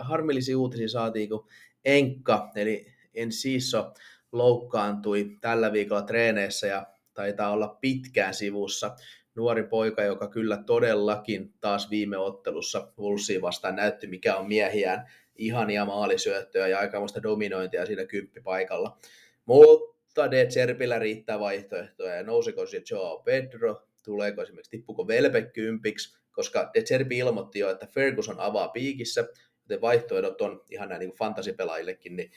harmillisia 0.00 0.58
uutisia 0.58 0.88
saatiin, 0.88 1.28
kun 1.28 1.48
Enkka, 1.84 2.50
eli 2.54 2.86
Enciso, 3.14 3.94
loukkaantui 4.32 5.36
tällä 5.40 5.72
viikolla 5.72 6.02
treeneissä 6.02 6.66
ja 6.66 6.86
taitaa 7.18 7.50
olla 7.50 7.78
pitkään 7.80 8.34
sivussa. 8.34 8.96
Nuori 9.34 9.62
poika, 9.62 10.02
joka 10.02 10.28
kyllä 10.28 10.62
todellakin 10.66 11.54
taas 11.60 11.90
viime 11.90 12.18
ottelussa 12.18 12.92
Wolvesiin 12.98 13.42
vastaan 13.42 13.76
näytti, 13.76 14.06
mikä 14.06 14.36
on 14.36 14.48
miehiään. 14.48 15.10
Ihania 15.34 15.84
maalisyöttöä 15.84 16.68
ja 16.68 16.78
aikamoista 16.78 17.22
dominointia 17.22 17.86
siinä 17.86 18.04
kymppipaikalla. 18.04 18.98
Mutta 19.44 20.30
De 20.30 20.46
Zerpillä 20.46 20.98
riittää 20.98 21.40
vaihtoehtoja 21.40 22.14
ja 22.14 22.22
nousiko 22.22 22.66
se 22.66 22.82
Joao 22.90 23.18
Pedro, 23.18 23.82
tuleeko 24.04 24.42
esimerkiksi, 24.42 24.70
tippuko 24.70 25.08
Velpe 25.08 25.42
kympiksi, 25.42 26.18
koska 26.32 26.70
De 26.74 26.82
Zerbi 26.82 27.18
ilmoitti 27.18 27.58
jo, 27.58 27.70
että 27.70 27.86
Ferguson 27.86 28.40
avaa 28.40 28.68
piikissä, 28.68 29.28
joten 29.62 29.80
vaihtoehdot 29.80 30.40
on 30.40 30.64
ihan 30.70 30.88
näin 30.88 31.00
niin 31.00 31.12
fantasipelaajillekin, 31.18 32.16
niin 32.16 32.30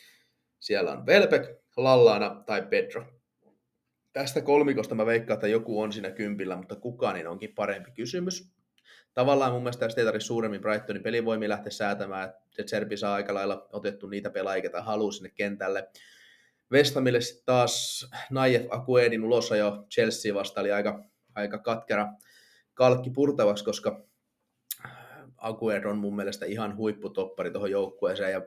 siellä 0.59 0.91
on 0.91 1.05
Velbek, 1.05 1.43
Lallana 1.77 2.43
tai 2.45 2.61
Pedro. 2.69 3.20
Tästä 4.13 4.41
kolmikosta 4.41 4.95
mä 4.95 5.05
veikkaan, 5.05 5.35
että 5.35 5.47
joku 5.47 5.81
on 5.81 5.93
siinä 5.93 6.11
kympillä, 6.11 6.55
mutta 6.55 6.75
kuka 6.75 7.13
niin 7.13 7.27
onkin 7.27 7.55
parempi 7.55 7.91
kysymys. 7.91 8.51
Tavallaan 9.13 9.51
mun 9.51 9.61
mielestä 9.61 9.85
tästä 9.85 10.01
ei 10.01 10.05
tarvitse 10.05 10.25
suuremmin 10.25 10.61
Brightonin 10.61 11.03
pelivoimia 11.03 11.49
lähteä 11.49 11.71
säätämään, 11.71 12.29
että 12.29 12.69
Serbi 12.69 12.97
saa 12.97 13.13
aika 13.13 13.33
lailla 13.33 13.67
otettu 13.73 14.07
niitä 14.07 14.29
pelaajia, 14.29 14.63
joita 14.63 14.81
haluaa 14.81 15.11
sinne 15.11 15.29
kentälle. 15.29 15.89
Vestamille 16.71 17.19
taas 17.45 18.07
Naif 18.29 18.61
Akuedin 18.69 19.23
ulossa 19.23 19.55
jo 19.55 19.85
Chelsea 19.89 20.33
vasta 20.33 20.61
oli 20.61 20.71
aika, 20.71 21.03
aika 21.35 21.57
katkera 21.57 22.07
kalkki 22.73 23.09
purtavaksi, 23.09 23.65
koska 23.65 24.05
Aguero 25.37 25.91
on 25.91 25.97
mun 25.97 26.15
mielestä 26.15 26.45
ihan 26.45 26.77
huipputoppari 26.77 27.51
tuohon 27.51 27.71
joukkueeseen 27.71 28.31
ja 28.31 28.41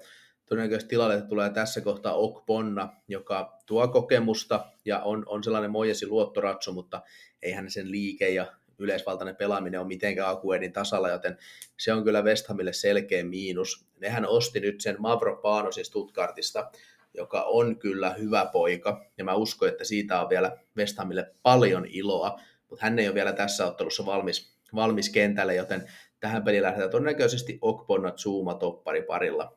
todennäköisesti 0.46 0.88
tilalle 0.88 1.22
tulee 1.22 1.50
tässä 1.50 1.80
kohtaa 1.80 2.14
Okponna, 2.14 2.96
joka 3.08 3.58
tuo 3.66 3.88
kokemusta 3.88 4.66
ja 4.84 5.00
on, 5.00 5.22
on 5.26 5.44
sellainen 5.44 5.70
Mojesin 5.70 6.08
luottoratsu, 6.08 6.72
mutta 6.72 7.02
eihän 7.42 7.70
sen 7.70 7.90
liike 7.90 8.30
ja 8.30 8.46
yleisvaltainen 8.78 9.36
pelaaminen 9.36 9.80
ole 9.80 9.88
mitenkään 9.88 10.28
Akuedin 10.28 10.72
tasalla, 10.72 11.08
joten 11.08 11.38
se 11.78 11.92
on 11.92 12.04
kyllä 12.04 12.22
West 12.22 12.46
Hamille 12.46 12.72
selkeä 12.72 13.24
miinus. 13.24 13.86
Nehän 14.00 14.26
osti 14.26 14.60
nyt 14.60 14.80
sen 14.80 14.96
Mavro 14.98 15.36
Paanosin 15.36 15.84
Stuttgartista, 15.84 16.70
joka 17.14 17.42
on 17.42 17.78
kyllä 17.78 18.10
hyvä 18.10 18.46
poika, 18.52 19.06
ja 19.18 19.24
mä 19.24 19.34
uskon, 19.34 19.68
että 19.68 19.84
siitä 19.84 20.20
on 20.20 20.28
vielä 20.28 20.56
West 20.76 20.98
Hamille 20.98 21.34
paljon 21.42 21.86
iloa, 21.88 22.40
mutta 22.70 22.86
hän 22.86 22.98
ei 22.98 23.08
ole 23.08 23.14
vielä 23.14 23.32
tässä 23.32 23.66
ottelussa 23.66 24.06
valmis, 24.06 24.54
valmis 24.74 25.10
kentälle, 25.10 25.54
joten 25.54 25.90
tähän 26.20 26.44
peliin 26.44 26.62
lähdetään 26.62 26.90
todennäköisesti 26.90 27.58
Okponna 27.60 28.10
Zuma 28.10 28.54
toppari 28.54 29.02
parilla. 29.02 29.56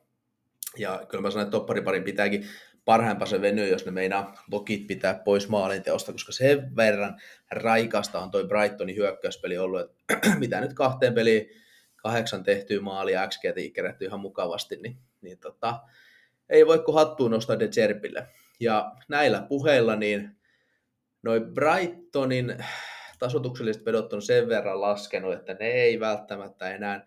Ja 0.78 1.06
kyllä 1.08 1.22
mä 1.22 1.30
sanon, 1.30 1.42
että 1.42 1.56
toppariparin 1.58 2.04
pitääkin 2.04 2.46
parhaimpaa 2.84 3.26
se 3.26 3.40
venyä, 3.40 3.66
jos 3.66 3.86
ne 3.86 3.92
meinaa 3.92 4.42
lokit 4.52 4.86
pitää 4.86 5.14
pois 5.24 5.48
maalinteosta, 5.48 6.12
koska 6.12 6.32
sen 6.32 6.76
verran 6.76 7.20
raikasta 7.50 8.20
on 8.20 8.30
toi 8.30 8.46
Brightonin 8.46 8.96
hyökkäyspeli 8.96 9.58
ollut, 9.58 9.80
että 9.80 10.28
mitä 10.38 10.60
nyt 10.60 10.74
kahteen 10.74 11.14
peliin 11.14 11.50
kahdeksan 11.96 12.42
tehtyä 12.42 12.80
maalia, 12.80 13.28
XG 13.28 13.42
kerätty 13.74 14.04
ihan 14.04 14.20
mukavasti, 14.20 14.76
niin, 14.76 14.98
niin 15.20 15.38
tota, 15.38 15.80
ei 16.48 16.66
voi 16.66 16.78
kuin 16.78 16.94
hattuun 16.94 17.30
nostaa 17.30 17.58
De 17.58 17.68
Zerpille. 17.68 18.26
Ja 18.60 18.92
näillä 19.08 19.42
puheilla 19.48 19.96
niin 19.96 20.36
noin 21.22 21.54
Brightonin 21.54 22.64
tasotukselliset 23.18 23.86
vedot 23.86 24.12
on 24.12 24.22
sen 24.22 24.48
verran 24.48 24.80
laskenut, 24.80 25.34
että 25.34 25.54
ne 25.54 25.66
ei 25.66 26.00
välttämättä 26.00 26.74
enää 26.74 27.06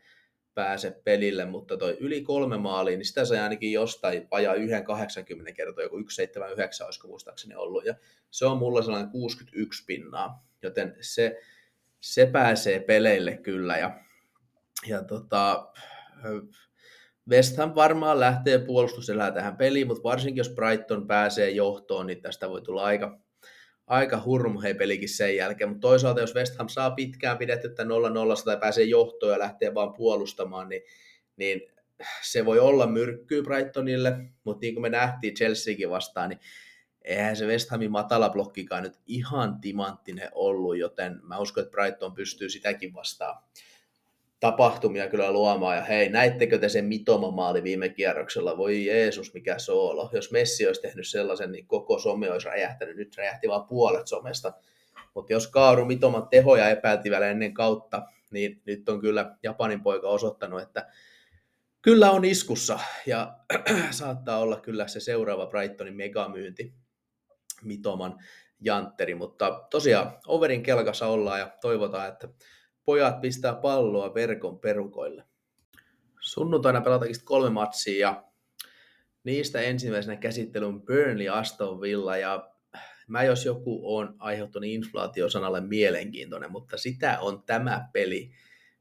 pääse 0.53 1.01
pelille, 1.03 1.45
mutta 1.45 1.77
toi 1.77 1.97
yli 1.99 2.21
kolme 2.21 2.57
maalia, 2.57 2.97
niin 2.97 3.05
sitä 3.05 3.25
sai 3.25 3.39
ainakin 3.39 3.71
jostain 3.71 4.27
vajaa 4.31 4.53
yhden 4.53 4.83
80 4.83 5.51
kertaa, 5.51 5.83
joku 5.83 5.97
179 5.97 6.85
olisiko 6.85 7.07
muistaakseni 7.07 7.55
ollut, 7.55 7.85
ja 7.85 7.95
se 8.31 8.45
on 8.45 8.57
mulla 8.57 8.81
sellainen 8.81 9.11
61 9.11 9.85
pinnaa, 9.85 10.47
joten 10.61 10.95
se, 11.01 11.39
se 11.99 12.25
pääsee 12.25 12.79
peleille 12.79 13.37
kyllä, 13.37 13.77
ja, 13.77 13.99
ja 14.87 15.03
tota, 15.03 15.73
West 17.29 17.57
Ham 17.57 17.75
varmaan 17.75 18.19
lähtee 18.19 18.59
puolustuselää 18.59 19.31
tähän 19.31 19.57
peliin, 19.57 19.87
mutta 19.87 20.03
varsinkin 20.03 20.37
jos 20.37 20.49
Brighton 20.49 21.07
pääsee 21.07 21.49
johtoon, 21.49 22.07
niin 22.07 22.21
tästä 22.21 22.49
voi 22.49 22.61
tulla 22.61 22.83
aika, 22.83 23.19
aika 23.91 24.21
hurmuhei 24.25 24.73
pelikin 24.73 25.09
sen 25.09 25.35
jälkeen, 25.35 25.69
mutta 25.69 25.87
toisaalta 25.87 26.21
jos 26.21 26.35
West 26.35 26.57
Ham 26.57 26.69
saa 26.69 26.91
pitkään 26.91 27.37
pidettyä 27.37 27.71
0-0 28.39 28.43
tai 28.45 28.57
pääsee 28.57 28.83
johtoon 28.83 29.31
ja 29.31 29.39
lähtee 29.39 29.73
vaan 29.73 29.93
puolustamaan, 29.93 30.69
niin, 30.69 30.81
niin 31.35 31.61
se 32.23 32.45
voi 32.45 32.59
olla 32.59 32.87
myrkkyy 32.87 33.43
Brightonille, 33.43 34.17
mutta 34.43 34.61
niin 34.61 34.73
kuin 34.73 34.81
me 34.81 34.89
nähtiin 34.89 35.33
Chelseakin 35.33 35.89
vastaan, 35.89 36.29
niin 36.29 36.39
eihän 37.01 37.35
se 37.35 37.47
West 37.47 37.69
Hamin 37.69 37.91
matala 37.91 38.29
blokkikaan 38.29 38.83
nyt 38.83 38.99
ihan 39.07 39.61
timanttinen 39.61 40.29
ollut, 40.31 40.77
joten 40.77 41.19
mä 41.23 41.39
uskon, 41.39 41.63
että 41.63 41.71
Brighton 41.71 42.13
pystyy 42.13 42.49
sitäkin 42.49 42.93
vastaan 42.93 43.43
tapahtumia 44.41 45.09
kyllä 45.09 45.31
luomaan. 45.31 45.77
Ja 45.77 45.83
hei, 45.83 46.09
näittekö 46.09 46.57
te 46.57 46.69
sen 46.69 46.85
mitoma 46.85 47.31
maali 47.31 47.63
viime 47.63 47.89
kierroksella? 47.89 48.57
Voi 48.57 48.85
Jeesus, 48.85 49.33
mikä 49.33 49.59
soolo. 49.59 50.09
Jos 50.13 50.31
Messi 50.31 50.67
olisi 50.67 50.81
tehnyt 50.81 51.07
sellaisen, 51.07 51.51
niin 51.51 51.67
koko 51.67 51.99
some 51.99 52.31
olisi 52.31 52.47
räjähtänyt. 52.47 52.95
Nyt 52.95 53.17
räjähti 53.17 53.47
vain 53.47 53.63
puolet 53.63 54.07
somesta. 54.07 54.53
Mutta 55.13 55.33
jos 55.33 55.47
Kaaru 55.47 55.85
mitoman 55.85 56.27
tehoja 56.27 56.69
epäilti 56.69 57.09
vielä 57.09 57.29
ennen 57.29 57.53
kautta, 57.53 58.01
niin 58.31 58.61
nyt 58.65 58.89
on 58.89 59.01
kyllä 59.01 59.35
Japanin 59.43 59.83
poika 59.83 60.09
osoittanut, 60.09 60.61
että 60.61 60.87
kyllä 61.81 62.11
on 62.11 62.25
iskussa 62.25 62.79
ja 63.05 63.37
saattaa 63.91 64.39
olla 64.39 64.59
kyllä 64.59 64.87
se 64.87 64.99
seuraava 64.99 65.47
Brightonin 65.47 65.95
megamyynti 65.95 66.73
mitoman 67.63 68.19
jantteri, 68.61 69.15
mutta 69.15 69.67
tosiaan 69.69 70.17
overin 70.27 70.63
kelkassa 70.63 71.07
ollaan 71.07 71.39
ja 71.39 71.51
toivotaan, 71.61 72.07
että 72.07 72.27
pojat 72.85 73.21
pistää 73.21 73.53
palloa 73.53 74.13
verkon 74.13 74.59
perukoille. 74.59 75.23
Sunnuntaina 76.19 76.81
pelataankin 76.81 77.25
kolme 77.25 77.49
matsia 77.49 77.99
ja 77.99 78.23
niistä 79.23 79.61
ensimmäisenä 79.61 80.15
käsittelyn 80.17 80.81
Burnley 80.81 81.29
Aston 81.29 81.81
Villa. 81.81 82.17
Ja 82.17 82.51
mä 83.07 83.23
jos 83.23 83.45
joku 83.45 83.97
on 83.97 84.15
aiheuttanut 84.19 84.69
inflaatiosanalle 84.69 85.61
mielenkiintoinen, 85.61 86.51
mutta 86.51 86.77
sitä 86.77 87.19
on 87.19 87.43
tämä 87.43 87.89
peli 87.93 88.31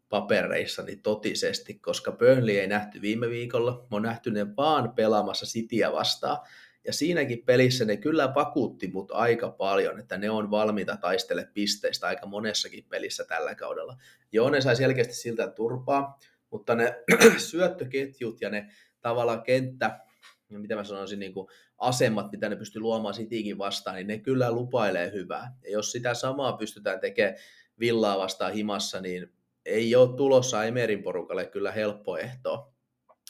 papereissani 0.09 0.97
totisesti, 0.97 1.75
koska 1.75 2.13
Burnley 2.13 2.59
ei 2.59 2.67
nähty 2.67 3.01
viime 3.01 3.29
viikolla, 3.29 3.73
mä 3.73 3.87
oon 3.91 4.03
nähty 4.03 4.31
ne 4.31 4.57
vaan 4.57 4.93
pelaamassa 4.95 5.47
Cityä 5.47 5.93
vastaan, 5.93 6.39
ja 6.85 6.93
siinäkin 6.93 7.45
pelissä 7.45 7.85
ne 7.85 7.97
kyllä 7.97 8.35
vakuutti 8.35 8.91
mut 8.93 9.11
aika 9.11 9.51
paljon, 9.51 9.99
että 9.99 10.19
ne 10.19 10.31
on 10.31 10.51
valmiita 10.51 10.97
taistele 10.97 11.49
pisteistä 11.55 12.07
aika 12.07 12.27
monessakin 12.27 12.85
pelissä 12.89 13.25
tällä 13.25 13.55
kaudella. 13.55 13.97
Joo, 14.33 14.51
ne 14.51 14.61
sai 14.61 14.77
selkeästi 14.77 15.15
siltä 15.15 15.49
turpaa, 15.49 16.19
mutta 16.51 16.75
ne 16.75 17.05
syöttöketjut 17.51 18.41
ja 18.41 18.51
ne 18.51 18.71
tavallaan 19.01 19.43
kenttä, 19.43 20.01
mitä 20.49 20.75
mä 20.75 20.85
sanoisin, 20.85 21.19
niin 21.19 21.35
kuin 21.35 21.49
asemat, 21.79 22.33
mitä 22.33 22.49
ne 22.49 22.57
pystyy 22.57 22.83
luomaan 22.83 23.15
Citykin 23.15 23.59
vastaan, 23.59 23.97
niin 23.97 24.07
ne 24.07 24.19
kyllä 24.19 24.53
lupailee 24.53 25.13
hyvää. 25.13 25.57
Ja 25.63 25.71
jos 25.71 25.93
sitä 25.93 26.15
samaa 26.15 26.53
pystytään 26.53 27.01
tekemään 27.01 27.37
villaa 27.81 28.19
vastaan 28.19 28.53
himassa, 28.53 29.01
niin 29.01 29.33
ei 29.67 29.97
ole 29.97 30.17
tulossa 30.17 30.65
Emerin 30.65 31.03
porukalle 31.03 31.47
kyllä 31.47 31.73
helppo 31.73 32.17
ehto. 32.17 32.75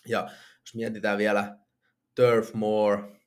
Ja 0.08 0.30
jos 0.60 0.74
mietitään 0.74 1.18
vielä 1.18 1.58
Turf 2.14 2.54
Moor, 2.54 3.19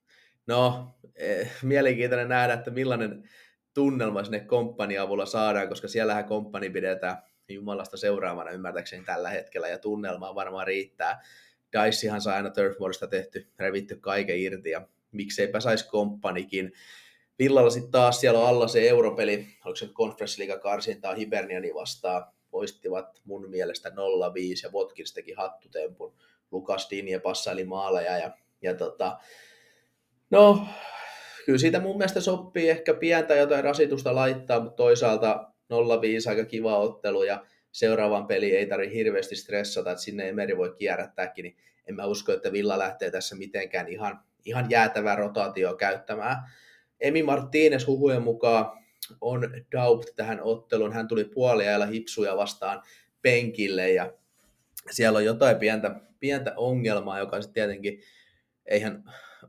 No, 0.47 0.93
eh, 1.15 1.51
mielenkiintoinen 1.61 2.29
nähdä, 2.29 2.53
että 2.53 2.71
millainen 2.71 3.29
tunnelma 3.73 4.23
sinne 4.23 4.39
komppani 4.39 4.97
avulla 4.97 5.25
saadaan, 5.25 5.69
koska 5.69 5.87
siellähän 5.87 6.25
komppani 6.25 6.69
pidetään 6.69 7.17
Jumalasta 7.49 7.97
seuraavana 7.97 8.51
ymmärtääkseni 8.51 9.03
tällä 9.05 9.29
hetkellä, 9.29 9.67
ja 9.67 9.77
tunnelmaa 9.77 10.35
varmaan 10.35 10.67
riittää. 10.67 11.21
Dicehan 11.73 12.21
saa 12.21 12.35
aina 12.35 12.49
Turfmoorista 12.49 13.07
tehty, 13.07 13.47
revitty 13.59 13.95
kaiken 13.95 14.39
irti, 14.39 14.69
ja 14.69 14.87
mikseipä 15.11 15.59
saisi 15.59 15.87
komppanikin. 15.87 16.73
Villalla 17.39 17.69
sitten 17.69 17.91
taas 17.91 18.19
siellä 18.19 18.39
on 18.39 18.47
alla 18.47 18.67
se 18.67 18.89
europeli, 18.89 19.47
oliko 19.65 19.75
se 19.75 19.87
Conference 19.87 20.39
League 20.39 20.59
karsintaa 20.59 21.13
Hiberniani 21.13 21.73
vastaan, 21.73 22.25
poistivat 22.51 23.21
mun 23.23 23.49
mielestä 23.49 23.89
0-5 23.89 23.93
ja 24.63 24.69
Watkins 24.69 25.13
teki 25.13 25.33
hattutempun. 25.33 26.13
Lukas 26.51 26.87
Dinje 26.89 27.19
passaili 27.19 27.63
maaleja 27.63 28.17
ja, 28.17 28.31
ja 28.61 28.73
tota, 28.73 29.19
No, 30.33 30.67
kyllä 31.45 31.59
siitä 31.59 31.79
mun 31.79 31.97
mielestä 31.97 32.21
sopii 32.21 32.69
ehkä 32.69 32.93
pientä 32.93 33.35
jotain 33.35 33.63
rasitusta 33.63 34.15
laittaa, 34.15 34.59
mutta 34.59 34.75
toisaalta 34.75 35.51
0-5 35.73 35.75
aika 36.29 36.45
kiva 36.45 36.77
ottelu 36.77 37.23
ja 37.23 37.45
seuraavan 37.71 38.27
peli 38.27 38.55
ei 38.55 38.65
tarvitse 38.65 38.95
hirveästi 38.95 39.35
stressata, 39.35 39.91
että 39.91 40.03
sinne 40.03 40.29
Emeri 40.29 40.57
voi 40.57 40.75
kierrättääkin, 40.77 41.43
niin 41.43 41.57
en 41.89 41.95
mä 41.95 42.05
usko, 42.05 42.31
että 42.31 42.51
Villa 42.51 42.79
lähtee 42.79 43.11
tässä 43.11 43.35
mitenkään 43.35 43.87
ihan, 43.87 44.19
ihan 44.45 44.69
jäätävää 44.69 45.15
rotaatioa 45.15 45.75
käyttämään. 45.75 46.37
Emi 46.99 47.21
Martínez 47.21 47.87
huhujen 47.87 48.21
mukaan 48.21 48.65
on 49.21 49.41
doubt 49.71 50.15
tähän 50.15 50.39
otteluun. 50.41 50.93
Hän 50.93 51.07
tuli 51.07 51.23
puoliajalla 51.23 51.85
hipsuja 51.85 52.37
vastaan 52.37 52.81
penkille 53.21 53.91
ja 53.91 54.13
siellä 54.91 55.17
on 55.17 55.25
jotain 55.25 55.57
pientä, 55.57 55.95
pientä 56.19 56.53
ongelmaa, 56.55 57.19
joka 57.19 57.41
sitten 57.41 57.53
tietenkin, 57.53 58.01
eihän 58.65 59.03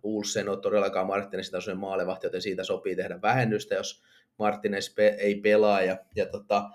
Ulsen 0.05 0.49
ole 0.49 0.61
todellakaan 0.61 1.07
Martinezin 1.07 1.53
tasoinen 1.53 1.81
maalevahti, 1.81 2.27
joten 2.27 2.43
siitä 2.43 2.65
sopii 2.65 2.97
tehdä 2.97 3.23
vähennystä, 3.23 3.75
jos 3.75 4.03
Martinez 4.39 4.95
pe- 4.95 5.17
ei 5.19 5.35
pelaa. 5.35 5.83
Ja, 5.83 5.97
ja 6.17 6.27
tota, 6.27 6.71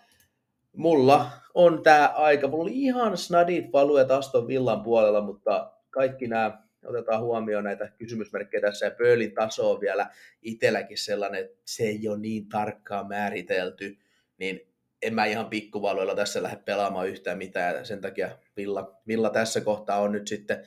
mulla 0.74 1.32
on 1.54 1.84
tämä 1.84 2.08
aika, 2.16 2.48
mulla 2.48 2.64
oli 2.64 2.84
ihan 2.84 3.18
snadit 3.18 3.74
valuet 3.74 4.12
Aston 4.12 4.48
Villan 4.48 4.84
puolella, 4.84 5.22
mutta 5.22 5.72
kaikki 5.90 6.28
nämä 6.28 6.64
otetaan 6.86 7.22
huomioon 7.22 7.64
näitä 7.64 7.92
kysymysmerkkejä 7.98 8.62
tässä, 8.62 8.86
ja 8.86 8.92
Böölin 8.92 9.34
taso 9.34 9.72
on 9.72 9.82
vielä 9.82 10.10
itselläkin 10.42 10.98
sellainen, 10.98 11.42
että 11.42 11.62
se 11.66 11.84
ei 11.84 12.08
ole 12.08 12.18
niin 12.20 12.50
tarkkaan 12.50 13.08
määritelty, 13.08 13.98
niin 14.38 14.62
en 15.02 15.16
mä 15.16 15.26
ihan 15.26 15.50
pikkuvaloilla 15.50 16.16
tässä 16.16 16.44
lähde 16.44 16.62
pelaamaan 16.66 17.10
yhtään 17.10 17.38
mitään, 17.38 17.76
ja 17.76 17.86
sen 17.86 18.02
takia 18.02 18.30
Villa, 18.58 19.02
Villa 19.08 19.30
tässä 19.30 19.62
kohtaa 19.62 20.02
on 20.02 20.12
nyt 20.12 20.28
sitten, 20.28 20.64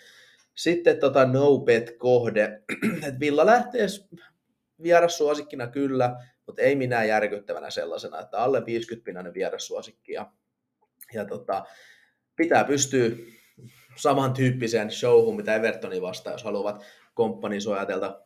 sitten 0.55 0.99
tota 1.01 1.25
no 1.25 1.59
bet 1.59 1.97
kohde, 1.99 2.63
että 3.07 3.21
Villa 3.21 3.47
lähtee 3.47 3.87
vierassuosikkina 4.83 5.67
kyllä, 5.67 6.17
mutta 6.47 6.63
ei 6.63 6.77
minä 6.77 7.05
järkyttävänä 7.05 7.71
sellaisena, 7.71 8.21
että 8.21 8.39
alle 8.39 8.67
50 8.67 9.05
pinnainen 9.05 9.35
vierassuosikki, 9.35 10.13
ja, 10.13 10.33
ja 11.15 11.25
tota, 11.25 11.65
pitää 12.37 12.65
pystyä 12.65 13.11
samantyyppiseen 13.97 14.91
showhun, 14.91 15.37
mitä 15.37 15.55
Evertoni 15.55 16.03
vastaan, 16.03 16.35
jos 16.35 16.45
haluavat 16.45 16.85
komppanin 17.15 17.63
suojatelta 17.63 18.23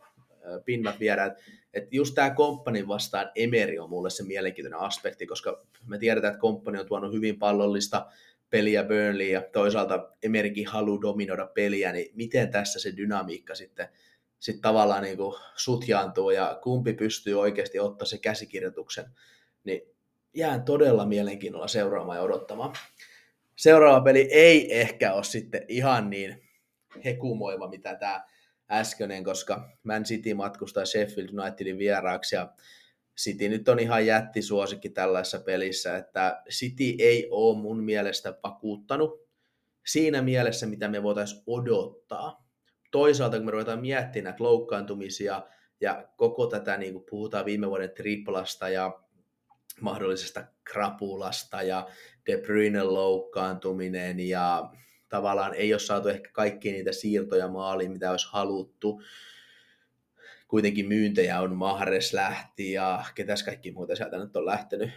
pinnat 0.64 1.00
viedä. 1.00 1.24
Että 1.24 1.42
et 1.74 1.92
just 1.92 2.14
tämä 2.14 2.30
komppanin 2.30 2.88
vastaan 2.88 3.30
Emeri 3.34 3.78
on 3.78 3.90
mulle 3.90 4.10
se 4.10 4.24
mielenkiintoinen 4.24 4.80
aspekti, 4.80 5.26
koska 5.26 5.62
me 5.86 5.98
tiedetään, 5.98 6.32
että 6.32 6.40
komppani 6.40 6.78
on 6.80 6.86
tuonut 6.86 7.12
hyvin 7.12 7.38
pallollista 7.38 8.06
peliä 8.50 8.85
Burnley 8.85 9.26
ja 9.26 9.42
toisaalta 9.52 10.12
Emerikin 10.22 10.66
halu 10.66 11.00
dominoida 11.00 11.46
peliä, 11.46 11.92
niin 11.92 12.11
miten 12.14 12.50
tässä 12.50 12.80
se 12.80 12.96
dynamiikka 12.96 13.54
sitten 13.54 13.88
sit 14.38 14.61
tavallaan 14.61 15.02
niin 15.02 15.16
kuin 15.16 15.37
sutjaantuu 15.56 16.30
ja 16.30 16.59
kumpi 16.62 16.92
pystyy 16.92 17.40
oikeasti 17.40 17.78
ottaa 17.78 18.06
se 18.06 18.18
käsikirjoituksen, 18.18 19.04
niin 19.64 19.82
jään 20.35 20.62
todella 20.62 21.06
mielenkiinnolla 21.06 21.68
seuraamaan 21.68 22.18
ja 22.18 22.22
odottamaan. 22.22 22.72
Seuraava 23.56 24.00
peli 24.00 24.28
ei 24.32 24.80
ehkä 24.80 25.12
ole 25.12 25.24
sitten 25.24 25.64
ihan 25.68 26.11
niin 26.11 26.42
hekumoiva, 27.04 27.68
mitä 27.68 27.94
tämä 27.94 28.24
äskeinen, 28.70 29.24
koska 29.24 29.70
Man 29.82 30.04
City 30.04 30.35
matkustaa 30.35 30.85
Sheffield 30.85 31.28
Unitedin 31.38 31.78
vieraaksi 31.78 32.37
ja 32.37 32.52
City 33.18 33.48
nyt 33.48 33.68
on 33.68 33.79
ihan 33.79 34.07
jättisuosikki 34.07 34.88
tällaisessa 34.88 35.38
pelissä, 35.38 35.96
että 35.96 36.42
City 36.50 36.94
ei 36.98 37.29
ole 37.31 37.59
mun 37.59 37.85
mielestä 37.85 38.38
vakuuttanut 38.44 39.26
siinä 39.87 40.22
mielessä, 40.22 40.66
mitä 40.66 40.88
me 40.88 41.02
voitaisiin 41.02 41.42
odottaa. 41.46 42.46
Toisaalta, 42.90 43.37
kun 43.37 43.46
me 43.46 43.50
ruvetaan 43.50 43.81
miettimään 43.81 44.24
näitä 44.24 44.44
loukkaantumisia 44.44 45.42
ja 45.81 46.09
koko 46.16 46.46
tätä, 46.46 46.76
niin 46.76 46.92
kuin 46.92 47.05
puhutaan 47.11 47.44
viime 47.44 47.68
vuoden 47.68 47.90
triplasta 47.90 48.68
ja 48.68 49.00
mahdollisesta 49.81 50.44
krapulasta 50.64 51.62
ja 51.62 51.88
De 52.26 52.38
Bruyne 52.38 52.83
loukkaantuminen 52.83 54.20
ja 54.20 54.70
tavallaan 55.09 55.55
ei 55.55 55.72
ole 55.72 55.81
saatu 55.81 56.09
ehkä 56.09 56.31
kaikkia 56.33 56.72
niitä 56.72 56.92
siirtoja 56.92 57.48
maaliin, 57.48 57.92
mitä 57.92 58.11
olisi 58.11 58.29
haluttu. 58.31 59.02
Kuitenkin 60.48 60.88
myyntejä 60.88 61.40
on 61.40 61.56
Mahres 61.56 62.12
lähti 62.12 62.72
ja 62.72 63.04
ketäs 63.14 63.42
kaikki 63.42 63.72
muuta 63.72 63.96
sieltä 63.96 64.18
nyt 64.18 64.37
on 64.37 64.46
lähtenyt. 64.46 64.90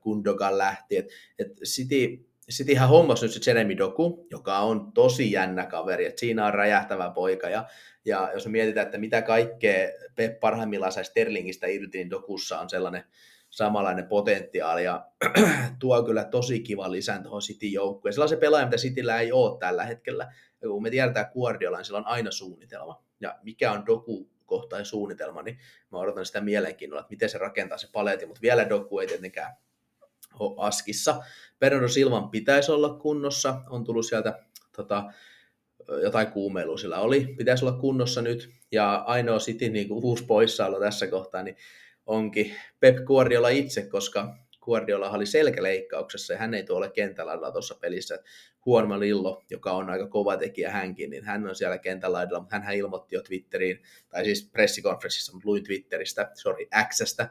Kundogan 0.00 0.58
lähti. 0.58 0.96
Et, 0.96 1.08
et 1.38 1.56
City, 1.64 2.26
Cityhän 2.50 2.88
hommasi 2.88 3.24
nyt 3.24 3.32
se 3.32 3.50
Jeremy 3.50 3.78
Doku, 3.78 4.26
joka 4.30 4.58
on 4.58 4.92
tosi 4.92 5.32
jännä 5.32 5.66
kaveri. 5.66 6.06
Et 6.06 6.18
siinä 6.18 6.46
on 6.46 6.54
räjähtävä 6.54 7.10
poika 7.10 7.48
ja, 7.48 7.66
ja 8.04 8.30
jos 8.34 8.46
me 8.46 8.50
mietitään, 8.50 8.86
että 8.86 8.98
mitä 8.98 9.22
kaikkea 9.22 9.88
Pep 10.14 10.40
parhaimmillaan 10.40 10.92
sai 10.92 11.04
Sterlingistä 11.04 11.66
irti, 11.66 11.98
niin 11.98 12.10
Dokussa 12.10 12.60
on 12.60 12.70
sellainen 12.70 13.04
samanlainen 13.50 14.06
potentiaali 14.06 14.84
ja 14.84 15.06
tuo 15.80 16.02
kyllä 16.02 16.24
tosi 16.24 16.60
kiva 16.60 16.90
lisän 16.90 17.22
tuohon 17.22 17.40
City 17.40 17.66
joukkueen. 17.66 18.12
Sellainen 18.12 18.38
pelaaja, 18.38 18.66
mitä 18.66 18.76
Cityllä 18.76 19.20
ei 19.20 19.32
ole 19.32 19.58
tällä 19.58 19.84
hetkellä. 19.84 20.32
Ja 20.62 20.68
kun 20.68 20.82
me 20.82 20.90
tiedetään 20.90 21.30
Guardiola, 21.32 21.76
niin 21.76 21.84
sillä 21.84 21.98
on 21.98 22.06
aina 22.06 22.30
suunnitelma. 22.30 23.04
Ja 23.20 23.38
mikä 23.42 23.72
on 23.72 23.86
Doku 23.86 24.33
kohtainen 24.46 24.86
suunnitelma, 24.86 25.42
niin 25.42 25.58
mä 25.90 25.98
odotan 25.98 26.26
sitä 26.26 26.40
mielenkiinnolla, 26.40 27.00
että 27.00 27.10
miten 27.10 27.28
se 27.28 27.38
rakentaa 27.38 27.78
se 27.78 27.88
paletti, 27.92 28.26
mutta 28.26 28.42
vielä 28.42 28.68
Doku 28.68 28.98
ei 28.98 29.06
tietenkään 29.06 29.56
ole 30.38 30.54
askissa. 30.58 31.22
Bernardo 31.58 31.88
Silvan 31.88 32.30
pitäisi 32.30 32.72
olla 32.72 32.94
kunnossa, 32.94 33.60
on 33.70 33.84
tullut 33.84 34.06
sieltä 34.06 34.42
tota, 34.76 35.12
jotain 36.02 36.26
kuumeilua 36.26 36.78
sillä 36.78 36.98
oli, 36.98 37.34
pitäisi 37.38 37.64
olla 37.64 37.78
kunnossa 37.78 38.22
nyt, 38.22 38.50
ja 38.72 38.94
ainoa 38.94 39.38
City 39.38 39.68
niin 39.68 39.88
kuin 39.88 40.04
uusi 40.04 40.24
poissaolo 40.24 40.80
tässä 40.80 41.06
kohtaa, 41.06 41.42
niin 41.42 41.56
onkin 42.06 42.54
Pep 42.80 42.96
Guardiola 43.04 43.48
itse, 43.48 43.82
koska 43.82 44.36
Guardiola 44.64 45.10
oli 45.10 45.26
selkäleikkauksessa 45.26 46.32
ja 46.32 46.38
hän 46.38 46.54
ei 46.54 46.64
tuolla 46.64 46.88
kentällä 46.88 47.52
tuossa 47.52 47.74
pelissä. 47.80 48.18
Huonma 48.66 49.00
Lillo, 49.00 49.42
joka 49.50 49.72
on 49.72 49.90
aika 49.90 50.06
kova 50.06 50.36
tekijä 50.36 50.70
hänkin, 50.70 51.10
niin 51.10 51.24
hän 51.24 51.48
on 51.48 51.54
siellä 51.54 51.78
kentällä, 51.78 52.28
mutta 52.40 52.58
hän 52.58 52.76
ilmoitti 52.76 53.16
jo 53.16 53.22
Twitteriin, 53.22 53.82
tai 54.08 54.24
siis 54.24 54.50
pressikonferenssissa, 54.52 55.32
mutta 55.32 55.48
luin 55.48 55.64
Twitteristä, 55.64 56.30
sorry, 56.34 56.66
Xstä, 56.88 57.28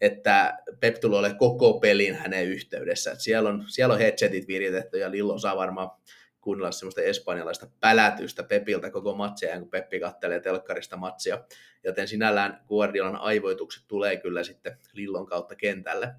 että 0.00 0.58
Pep 0.80 1.00
tulee 1.00 1.34
koko 1.34 1.80
pelin 1.80 2.14
hänen 2.14 2.46
yhteydessä. 2.46 3.10
Että 3.10 3.24
siellä, 3.24 3.48
on, 3.48 3.64
siellä 3.66 3.92
on 3.92 4.00
headsetit 4.00 4.48
viritetty 4.48 4.98
ja 4.98 5.10
Lillo 5.10 5.38
saa 5.38 5.56
varmaan 5.56 5.90
kuunnella 6.40 6.72
semmoista 6.72 7.02
espanjalaista 7.02 7.66
pälätystä 7.80 8.42
Pepiltä 8.42 8.90
koko 8.90 9.14
matsia, 9.14 9.58
kun 9.58 9.70
Peppi 9.70 10.00
kattelee 10.00 10.40
telkkarista 10.40 10.96
matsia. 10.96 11.44
Joten 11.84 12.08
sinällään 12.08 12.64
Guardiolan 12.68 13.16
aivoitukset 13.16 13.84
tulee 13.88 14.16
kyllä 14.16 14.44
sitten 14.44 14.78
Lillon 14.92 15.26
kautta 15.26 15.54
kentälle. 15.56 16.14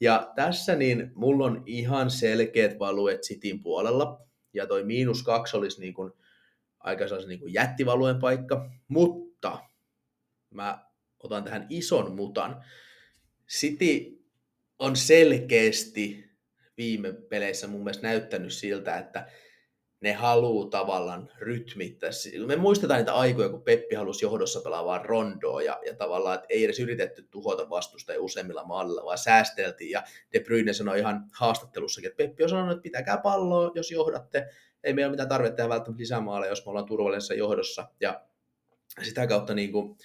Ja 0.00 0.32
tässä 0.36 0.76
niin 0.76 1.12
mulla 1.14 1.46
on 1.46 1.62
ihan 1.66 2.10
selkeät 2.10 2.78
valuet 2.78 3.20
Cityn 3.20 3.62
puolella. 3.62 4.26
Ja 4.54 4.66
toi 4.66 4.84
miinus 4.84 5.22
kaksi 5.22 5.56
olisi 5.56 5.80
niin 5.80 5.94
kuin 5.94 6.12
aika 6.80 7.04
niin 7.28 7.40
kuin 7.40 7.52
paikka. 8.20 8.70
Mutta 8.88 9.58
mä 10.50 10.86
otan 11.18 11.44
tähän 11.44 11.66
ison 11.70 12.14
mutan. 12.14 12.64
City 13.48 14.24
on 14.78 14.96
selkeästi 14.96 16.30
viime 16.76 17.12
peleissä 17.12 17.66
mun 17.66 17.84
mielestä 17.84 18.06
näyttänyt 18.06 18.52
siltä, 18.52 18.98
että 18.98 19.28
ne 20.00 20.12
haluaa 20.12 20.70
tavallaan 20.70 21.30
rytmittää. 21.38 22.10
Me 22.46 22.56
muistetaan 22.56 22.98
niitä 22.98 23.14
aikoja, 23.14 23.48
kun 23.48 23.62
Peppi 23.62 23.94
halusi 23.94 24.24
johdossa 24.24 24.60
pelaa 24.60 24.84
vaan 24.84 25.04
rondoa 25.04 25.62
ja, 25.62 25.80
ja 25.86 25.94
tavallaan, 25.94 26.34
että 26.34 26.46
ei 26.50 26.64
edes 26.64 26.80
yritetty 26.80 27.22
tuhota 27.30 27.70
vastustajia 27.70 28.20
useimmilla 28.20 28.64
maalilla, 28.64 29.04
vaan 29.04 29.18
säästeltiin. 29.18 29.90
Ja 29.90 30.02
De 30.32 30.40
Bruyne 30.40 30.72
sanoi 30.72 30.98
ihan 30.98 31.24
haastattelussakin, 31.34 32.10
että 32.10 32.16
Peppi 32.16 32.42
on 32.42 32.48
sanonut, 32.48 32.72
että 32.72 32.82
pitäkää 32.82 33.18
palloa, 33.18 33.72
jos 33.74 33.90
johdatte. 33.90 34.48
Ei 34.84 34.92
meillä 34.92 35.08
ole 35.08 35.12
mitään 35.12 35.28
tarvetta 35.28 35.56
tehdä 35.56 35.68
välttämättä 35.68 36.00
lisämaaleja, 36.00 36.52
jos 36.52 36.66
me 36.66 36.70
ollaan 36.70 36.86
turvallisessa 36.86 37.34
johdossa. 37.34 37.88
Ja 38.00 38.20
sitä 39.02 39.26
kautta 39.26 39.54
niin 39.54 39.72
kuin, 39.72 39.96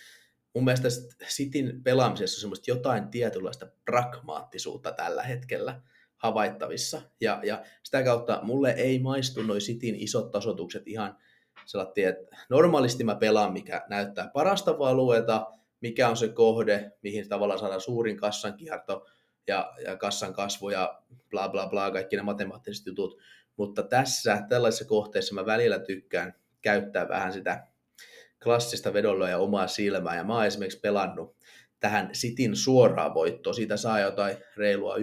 mun 0.56 0.66
mielestä 0.66 0.88
Sitin 1.28 1.84
pelaamisessa 1.84 2.38
on 2.38 2.42
semmoista 2.42 2.72
jotain 2.72 3.08
tietynlaista 3.08 3.68
pragmaattisuutta 3.86 4.92
tällä 4.92 5.24
hetkellä 5.24 5.82
havaittavissa. 6.24 7.02
Ja, 7.22 7.40
ja 7.44 7.64
sitä 7.84 8.04
kautta 8.04 8.40
mulle 8.44 8.72
ei 8.72 9.00
maistu 9.00 9.42
noin 9.42 9.62
Sitin 9.62 9.96
isot 9.96 10.32
tasotukset 10.32 10.88
ihan 10.88 11.18
sellainen, 11.66 12.10
että 12.10 12.38
normaalisti 12.50 13.04
mä 13.04 13.16
pelaan, 13.16 13.54
mikä 13.54 13.86
näyttää 13.90 14.30
parasta 14.34 14.76
alueeta, 14.80 15.48
mikä 15.82 16.10
on 16.10 16.18
se 16.18 16.28
kohde, 16.28 16.92
mihin 17.02 17.30
tavallaan 17.30 17.60
saadaan 17.60 17.82
suurin 17.82 18.18
kassan 18.18 18.54
kierto 18.54 19.08
ja, 19.48 19.74
ja 19.86 19.98
kassan 19.98 20.34
kasvu 20.34 20.70
ja 20.70 21.02
bla 21.30 21.50
bla 21.50 21.68
bla, 21.68 21.92
kaikki 21.92 22.16
ne 22.16 22.22
matemaattiset 22.22 22.86
jutut. 22.86 23.18
Mutta 23.58 23.84
tässä, 23.84 24.46
tällaisessa 24.50 24.86
kohteessa 24.86 25.36
mä 25.36 25.46
välillä 25.46 25.80
tykkään 25.80 26.34
käyttää 26.62 27.08
vähän 27.08 27.34
sitä 27.34 27.68
klassista 28.44 28.94
vedonlyöjä 28.94 29.32
ja 29.32 29.38
omaa 29.38 29.68
silmää. 29.68 30.16
Ja 30.16 30.24
mä 30.24 30.36
oon 30.36 30.46
esimerkiksi 30.46 30.80
pelannut 30.80 31.36
tähän 31.84 32.10
Sitin 32.14 32.56
suoraan 32.56 33.14
voittoon. 33.14 33.56
Siitä 33.56 33.78
saa 33.78 34.00
jotain 34.00 34.38
reilua 34.58 34.96
1,2, 34.98 35.02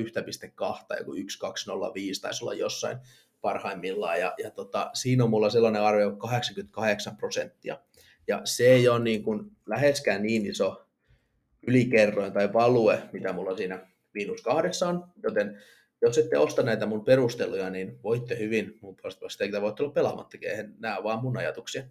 joku 0.99 1.15
1,205 1.15 2.21
taisi 2.21 2.45
olla 2.45 2.55
jossain 2.55 2.99
parhaimmillaan. 3.41 4.21
Ja, 4.21 4.35
ja 4.43 4.51
tota, 4.51 4.91
siinä 4.95 5.25
on 5.25 5.31
mulla 5.31 5.51
sellainen 5.51 5.83
arvio 5.83 6.17
88 6.17 7.17
prosenttia. 7.17 7.79
Ja 8.29 8.41
se 8.45 8.65
ei 8.65 8.89
ole 8.89 8.99
niin 8.99 9.23
kuin 9.23 9.51
läheskään 9.67 10.23
niin 10.23 10.47
iso 10.47 10.87
ylikerroin 11.67 12.33
tai 12.33 12.53
value, 12.53 13.03
mitä 13.13 13.33
mulla 13.33 13.57
siinä 13.57 13.87
miinus 14.15 14.43
kahdeksan, 14.43 15.05
joten 15.23 15.63
jos 16.03 16.19
ette 16.19 16.39
osta 16.39 16.63
näitä 16.63 16.87
mun 16.87 17.05
perusteluja, 17.05 17.71
niin 17.71 18.03
voitte 18.03 18.39
hyvin 18.39 18.79
mun 18.83 18.97
puolesta 18.97 19.29
sitä 19.29 19.61
voitte 19.61 19.83
olla 19.83 19.93
pelaamattakin. 19.93 20.51
Nämä 20.79 20.99
on 20.99 21.05
vaan 21.05 21.23
mun 21.23 21.37
ajatuksia. 21.37 21.83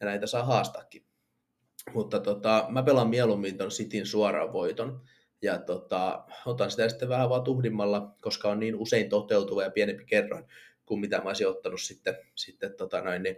Ja 0.00 0.06
näitä 0.06 0.26
saa 0.26 0.44
haastakin. 0.44 1.02
Mutta 1.94 2.20
tota, 2.20 2.66
mä 2.68 2.82
pelaan 2.82 3.08
mieluummin 3.08 3.58
ton 3.58 3.68
Cityn 3.68 4.06
suoraan 4.06 4.52
voiton. 4.52 5.00
Ja 5.42 5.58
tota, 5.58 6.24
otan 6.46 6.70
sitä 6.70 6.88
sitten 6.88 7.08
vähän 7.08 7.28
vaan 7.28 7.44
tuhdimmalla, 7.44 8.14
koska 8.20 8.48
on 8.48 8.60
niin 8.60 8.76
usein 8.76 9.08
toteutuva 9.08 9.62
ja 9.62 9.70
pienempi 9.70 10.04
kerroin 10.04 10.44
kuin 10.86 11.00
mitä 11.00 11.16
mä 11.18 11.28
olisin 11.28 11.48
ottanut 11.48 11.80
sitten, 11.80 12.14
sitten 12.34 12.74
tota 12.76 13.00
noin, 13.00 13.22
niin 13.22 13.36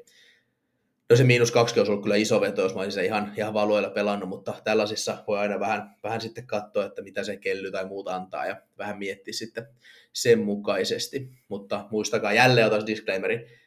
No 1.10 1.16
se 1.16 1.24
miinus 1.24 1.50
kaksi 1.50 1.80
olisi 1.80 1.92
ollut 1.92 2.02
kyllä 2.02 2.16
iso 2.16 2.40
veto, 2.40 2.62
jos 2.62 2.74
mä 2.74 2.80
olisin 2.80 3.04
ihan, 3.04 3.32
ihan 3.36 3.54
valuilla 3.54 3.90
pelannut, 3.90 4.28
mutta 4.28 4.54
tällaisissa 4.64 5.24
voi 5.26 5.38
aina 5.38 5.60
vähän, 5.60 5.96
vähän 6.02 6.20
sitten 6.20 6.46
katsoa, 6.46 6.84
että 6.84 7.02
mitä 7.02 7.24
se 7.24 7.36
kelly 7.36 7.70
tai 7.70 7.84
muuta 7.84 8.14
antaa 8.14 8.46
ja 8.46 8.62
vähän 8.78 8.98
miettiä 8.98 9.34
sitten 9.34 9.66
sen 10.12 10.38
mukaisesti. 10.38 11.30
Mutta 11.48 11.86
muistakaa 11.90 12.32
jälleen 12.32 12.66
otas 12.66 12.86
disclaimeri, 12.86 13.59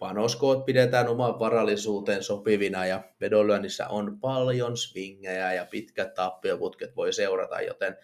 panoskoot 0.00 0.64
pidetään 0.64 1.08
oman 1.08 1.38
varallisuuteen 1.38 2.22
sopivina 2.22 2.86
ja 2.86 3.02
vedonlyönnissä 3.20 3.88
on 3.88 4.20
paljon 4.20 4.76
swingejä 4.76 5.52
ja 5.52 5.64
pitkät 5.64 6.14
tappioputket 6.14 6.96
voi 6.96 7.12
seurata, 7.12 7.60
joten, 7.60 7.96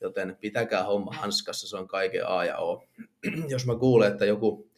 joten 0.00 0.36
pitäkää 0.40 0.84
homma 0.84 1.12
hanskassa, 1.12 1.68
se 1.68 1.76
on 1.76 1.88
kaiken 1.88 2.28
A 2.28 2.44
ja 2.44 2.58
O. 2.58 2.84
Jos 3.48 3.66
mä 3.66 3.76
kuulen, 3.76 4.12
että 4.12 4.24
joku, 4.24 4.70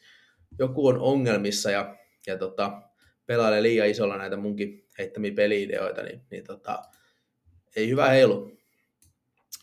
joku 0.59 0.87
on 0.87 0.99
ongelmissa 0.99 1.71
ja, 1.71 1.97
ja 2.27 2.39
tota, 2.39 2.83
pelailee 3.27 3.63
liian 3.63 3.89
isolla 3.89 4.17
näitä 4.17 4.37
munkin 4.37 4.89
heittämiä 4.99 5.33
peliideoita, 5.33 6.03
niin, 6.03 6.21
niin 6.31 6.45
tota, 6.45 6.83
ei 7.77 7.89
hyvä 7.89 8.09
heilu. 8.09 8.59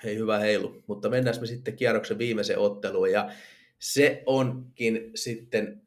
Ei 0.04 0.16
hyvä 0.18 0.40
heilu. 0.40 0.84
Mutta 0.88 1.10
mennään 1.10 1.42
me 1.42 1.48
sitten 1.48 1.76
kierroksen 1.76 2.18
viimeiseen 2.18 2.60
otteluun. 2.60 3.12
Ja 3.12 3.32
se 3.80 4.24
onkin 4.26 5.12
sitten 5.16 5.82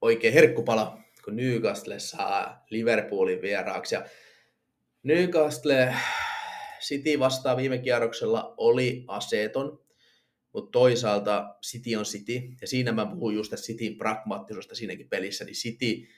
oikein 0.00 0.34
herkkupala, 0.34 0.98
kun 1.24 1.36
Newcastle 1.36 1.98
saa 1.98 2.66
Liverpoolin 2.70 3.42
vieraaksi. 3.42 3.94
Ja 3.94 4.04
Newcastle 5.02 5.94
City 6.80 7.18
vastaan 7.18 7.56
viime 7.56 7.78
kierroksella 7.78 8.54
oli 8.56 9.04
aseeton, 9.08 9.84
mutta 10.52 10.70
toisaalta 10.70 11.54
City 11.66 11.96
on 11.96 12.04
City, 12.04 12.42
ja 12.60 12.66
siinä 12.66 12.92
mä 12.92 13.06
puhun 13.06 13.34
just 13.34 13.50
tästä 13.50 13.66
Cityn 13.66 13.96
pragmaattisuudesta 13.96 14.74
siinäkin 14.74 15.08
pelissä, 15.08 15.44
niin 15.44 15.54
City 15.54 16.08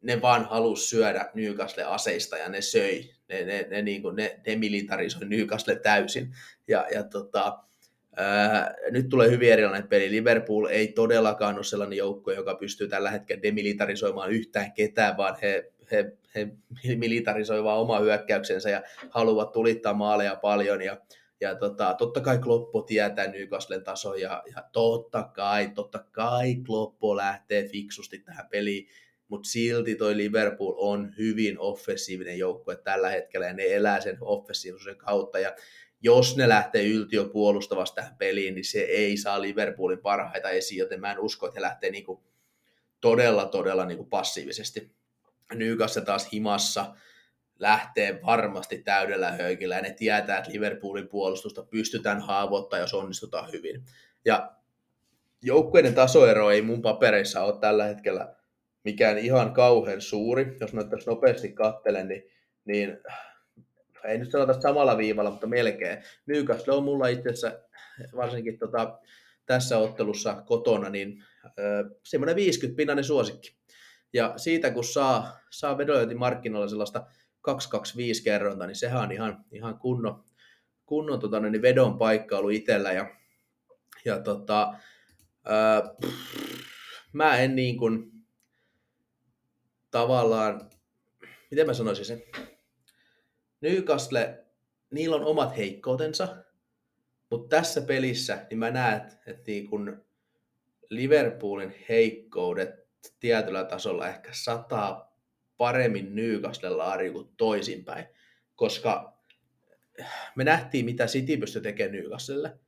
ne 0.00 0.22
vaan 0.22 0.44
halus 0.44 0.90
syödä 0.90 1.30
Newcastle 1.34 1.84
aseista 1.84 2.36
ja 2.36 2.48
ne 2.48 2.62
söi, 2.62 3.10
ne, 3.28 3.44
ne, 3.44 3.66
ne, 3.70 3.82
niin 3.82 4.02
kuin, 4.02 4.16
ne 4.16 4.40
demilitarisoi 4.44 5.28
Newcastle 5.28 5.76
täysin. 5.76 6.34
Ja, 6.68 6.86
ja 6.94 7.04
tota, 7.04 7.58
ää, 8.16 8.74
nyt 8.90 9.08
tulee 9.08 9.30
hyvin 9.30 9.52
erilainen 9.52 9.88
peli. 9.88 10.10
Liverpool 10.10 10.66
ei 10.66 10.88
todellakaan 10.88 11.56
ole 11.56 11.64
sellainen 11.64 11.96
joukko, 11.96 12.32
joka 12.32 12.54
pystyy 12.54 12.88
tällä 12.88 13.10
hetkellä 13.10 13.42
demilitarisoimaan 13.42 14.30
yhtään 14.30 14.72
ketään, 14.72 15.16
vaan 15.16 15.36
he, 15.42 15.72
he, 15.92 16.12
he 16.88 16.96
militarisoivat 16.96 17.64
vaan 17.64 17.80
oma 17.80 17.98
hyökkäyksensä 17.98 18.70
ja 18.70 18.82
haluavat 19.10 19.52
tulittaa 19.52 19.94
maaleja 19.94 20.36
paljon. 20.36 20.82
Ja 20.82 20.96
ja 21.40 21.54
tota, 21.54 21.94
totta 21.98 22.20
kai 22.20 22.38
Kloppo 22.38 22.82
tietää 22.82 23.26
Newcastlen 23.26 23.84
taso 23.84 24.14
ja, 24.14 24.42
ja 24.56 24.62
totta 24.72 25.22
kai, 25.22 25.70
totta 25.74 25.98
kai 25.98 26.54
Kloppo 26.66 27.16
lähtee 27.16 27.68
fiksusti 27.68 28.18
tähän 28.18 28.48
peliin. 28.50 28.88
Mutta 29.28 29.48
silti 29.48 29.94
toi 29.94 30.16
Liverpool 30.16 30.74
on 30.76 31.14
hyvin 31.18 31.58
offensiivinen 31.58 32.38
joukkue 32.38 32.76
tällä 32.76 33.08
hetkellä 33.08 33.46
ja 33.46 33.52
ne 33.52 33.74
elää 33.74 34.00
sen 34.00 34.18
offensiivisuuden 34.20 34.96
kautta. 34.96 35.38
Ja 35.38 35.54
jos 36.06 36.36
ne 36.36 36.48
lähtee 36.48 36.84
yltiö 36.84 37.24
puolustavasti 37.24 37.94
tähän 37.94 38.16
peliin, 38.16 38.54
niin 38.54 38.64
se 38.64 38.78
ei 38.78 39.16
saa 39.16 39.42
Liverpoolin 39.42 39.98
parhaita 39.98 40.50
esiin, 40.50 40.78
joten 40.78 41.00
mä 41.00 41.12
en 41.12 41.18
usko, 41.18 41.46
että 41.46 41.58
he 41.60 41.62
lähtee 41.62 41.90
niinku 41.90 42.24
todella, 43.00 43.46
todella 43.46 43.84
niinku 43.84 44.04
passiivisesti. 44.04 44.90
Nykassa 45.54 46.00
taas 46.00 46.32
himassa 46.32 46.94
lähtee 47.58 48.20
varmasti 48.26 48.78
täydellä 48.78 49.32
höykillä 49.32 49.74
ja 49.76 49.82
ne 49.82 49.90
tietää, 49.90 50.38
että 50.38 50.52
Liverpoolin 50.52 51.08
puolustusta 51.08 51.62
pystytään 51.62 52.20
haavoittamaan, 52.20 52.80
jos 52.80 52.94
onnistutaan 52.94 53.52
hyvin. 53.52 53.84
Ja 54.24 54.52
joukkueiden 55.42 55.94
tasoero 55.94 56.50
ei 56.50 56.62
mun 56.62 56.82
papereissa 56.82 57.44
ole 57.44 57.60
tällä 57.60 57.84
hetkellä 57.84 58.34
mikään 58.84 59.18
ihan 59.18 59.52
kauhean 59.52 60.00
suuri. 60.00 60.56
Jos 60.60 60.72
mä 60.72 60.84
tässä 60.84 61.10
nopeasti 61.10 61.52
kattelen, 61.52 62.08
niin, 62.08 62.22
niin 62.64 62.98
ei 64.06 64.18
nyt 64.18 64.30
sanota 64.30 64.60
samalla 64.60 64.96
viivalla, 64.96 65.30
mutta 65.30 65.46
melkein. 65.46 66.02
Newcastle 66.26 66.74
on 66.74 66.84
mulla 66.84 67.08
itse 67.08 67.28
asiassa 67.28 67.60
varsinkin 68.16 68.58
tota, 68.58 68.98
tässä 69.46 69.78
ottelussa 69.78 70.42
kotona, 70.46 70.90
niin 70.90 71.24
semmoinen 72.04 72.36
50 72.36 72.76
pinnainen 72.76 73.04
suosikki. 73.04 73.56
Ja 74.12 74.32
siitä 74.36 74.70
kun 74.70 74.84
saa, 74.84 75.38
saa 75.50 75.76
markkinoilla 76.16 76.68
sellaista 76.68 77.06
225 77.40 78.24
kerronta, 78.24 78.66
niin 78.66 78.76
sehän 78.76 79.02
on 79.02 79.12
ihan, 79.12 79.44
ihan 79.52 79.78
kunnon, 79.78 80.24
kunnon 80.86 81.20
tota, 81.20 81.40
niin 81.40 81.62
vedon 81.62 81.98
paikka 81.98 82.38
ollut 82.38 82.52
itsellä. 82.52 82.92
Ja, 82.92 83.10
ja 84.04 84.20
tota, 84.20 84.74
ää, 85.44 85.82
pff, 86.00 86.56
mä 87.12 87.36
en 87.36 87.56
niin 87.56 87.76
kuin, 87.76 88.12
tavallaan, 89.90 90.70
miten 91.50 91.66
mä 91.66 91.74
sanoisin 91.74 92.04
sen, 92.04 92.22
Newcastle, 93.60 94.44
niillä 94.90 95.16
on 95.16 95.24
omat 95.24 95.56
heikkoutensa, 95.56 96.36
mutta 97.30 97.56
tässä 97.56 97.80
pelissä 97.80 98.46
niin 98.50 98.58
mä 98.58 98.70
näen, 98.70 99.00
että 99.26 99.42
niin 99.46 99.66
kun 99.66 100.04
Liverpoolin 100.90 101.74
heikkoudet 101.88 102.70
tietyllä 103.20 103.64
tasolla 103.64 104.08
ehkä 104.08 104.30
sataa 104.32 105.16
paremmin 105.56 106.14
Newcastle 106.14 106.70
laariin 106.70 107.12
kuin 107.12 107.28
toisinpäin, 107.36 108.06
koska 108.54 109.18
me 110.36 110.44
nähtiin, 110.44 110.84
mitä 110.84 111.06
City 111.06 111.36
pystyi 111.36 111.62
tekemään 111.62 111.92
Newcastlelle, 111.92 112.58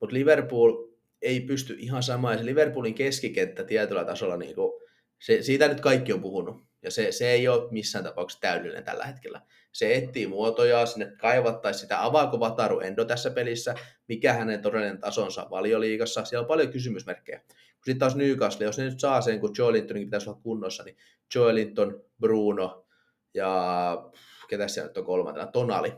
mutta 0.00 0.14
Liverpool 0.14 0.88
ei 1.22 1.40
pysty 1.40 1.76
ihan 1.78 2.02
samaan. 2.02 2.46
Liverpoolin 2.46 2.94
keskikenttä 2.94 3.64
tietyllä 3.64 4.04
tasolla, 4.04 4.36
niin 4.36 4.54
kuin, 4.54 4.82
se, 5.18 5.42
siitä 5.42 5.68
nyt 5.68 5.80
kaikki 5.80 6.12
on 6.12 6.20
puhunut. 6.20 6.68
Ja 6.82 6.90
se, 6.90 7.12
se 7.12 7.30
ei 7.30 7.48
ole 7.48 7.70
missään 7.70 8.04
tapauksessa 8.04 8.40
täydellinen 8.40 8.84
tällä 8.84 9.04
hetkellä. 9.06 9.40
Se 9.72 9.94
etsii 9.94 10.26
muotoja, 10.26 10.86
sinne 10.86 11.12
kaivattaisiin 11.20 11.80
sitä, 11.80 12.04
avaako 12.04 12.40
Vataru 12.40 12.80
Endo 12.80 13.04
tässä 13.04 13.30
pelissä, 13.30 13.74
mikä 14.08 14.32
hänen 14.32 14.62
todellinen 14.62 15.00
tasonsa 15.00 15.46
valioliigassa. 15.50 16.24
Siellä 16.24 16.44
on 16.44 16.48
paljon 16.48 16.72
kysymysmerkkejä. 16.72 17.40
Sitten 17.74 17.98
taas 17.98 18.16
Newcastle, 18.16 18.66
jos 18.66 18.78
ne 18.78 18.84
nyt 18.84 19.00
saa 19.00 19.20
sen, 19.20 19.40
kun 19.40 19.54
Joe 19.58 19.72
Lintonin 19.72 20.04
pitäisi 20.04 20.30
olla 20.30 20.40
kunnossa, 20.42 20.82
niin 20.82 20.96
Joe 21.34 21.54
Linton, 21.54 22.04
Bruno 22.20 22.86
ja 23.34 24.10
ketä 24.48 24.68
siellä 24.68 24.88
nyt 24.88 24.96
on 24.96 25.04
kolmantena, 25.04 25.46
Tonali, 25.46 25.92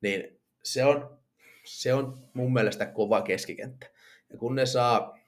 niin 0.00 0.40
se 0.64 0.84
on, 0.84 1.18
se 1.64 1.94
on 1.94 2.18
mun 2.34 2.52
mielestä 2.52 2.86
kova 2.86 3.22
keskikenttä. 3.22 3.86
Ja 4.30 4.38
kun 4.38 4.54
ne 4.54 4.66
saa, 4.66 5.18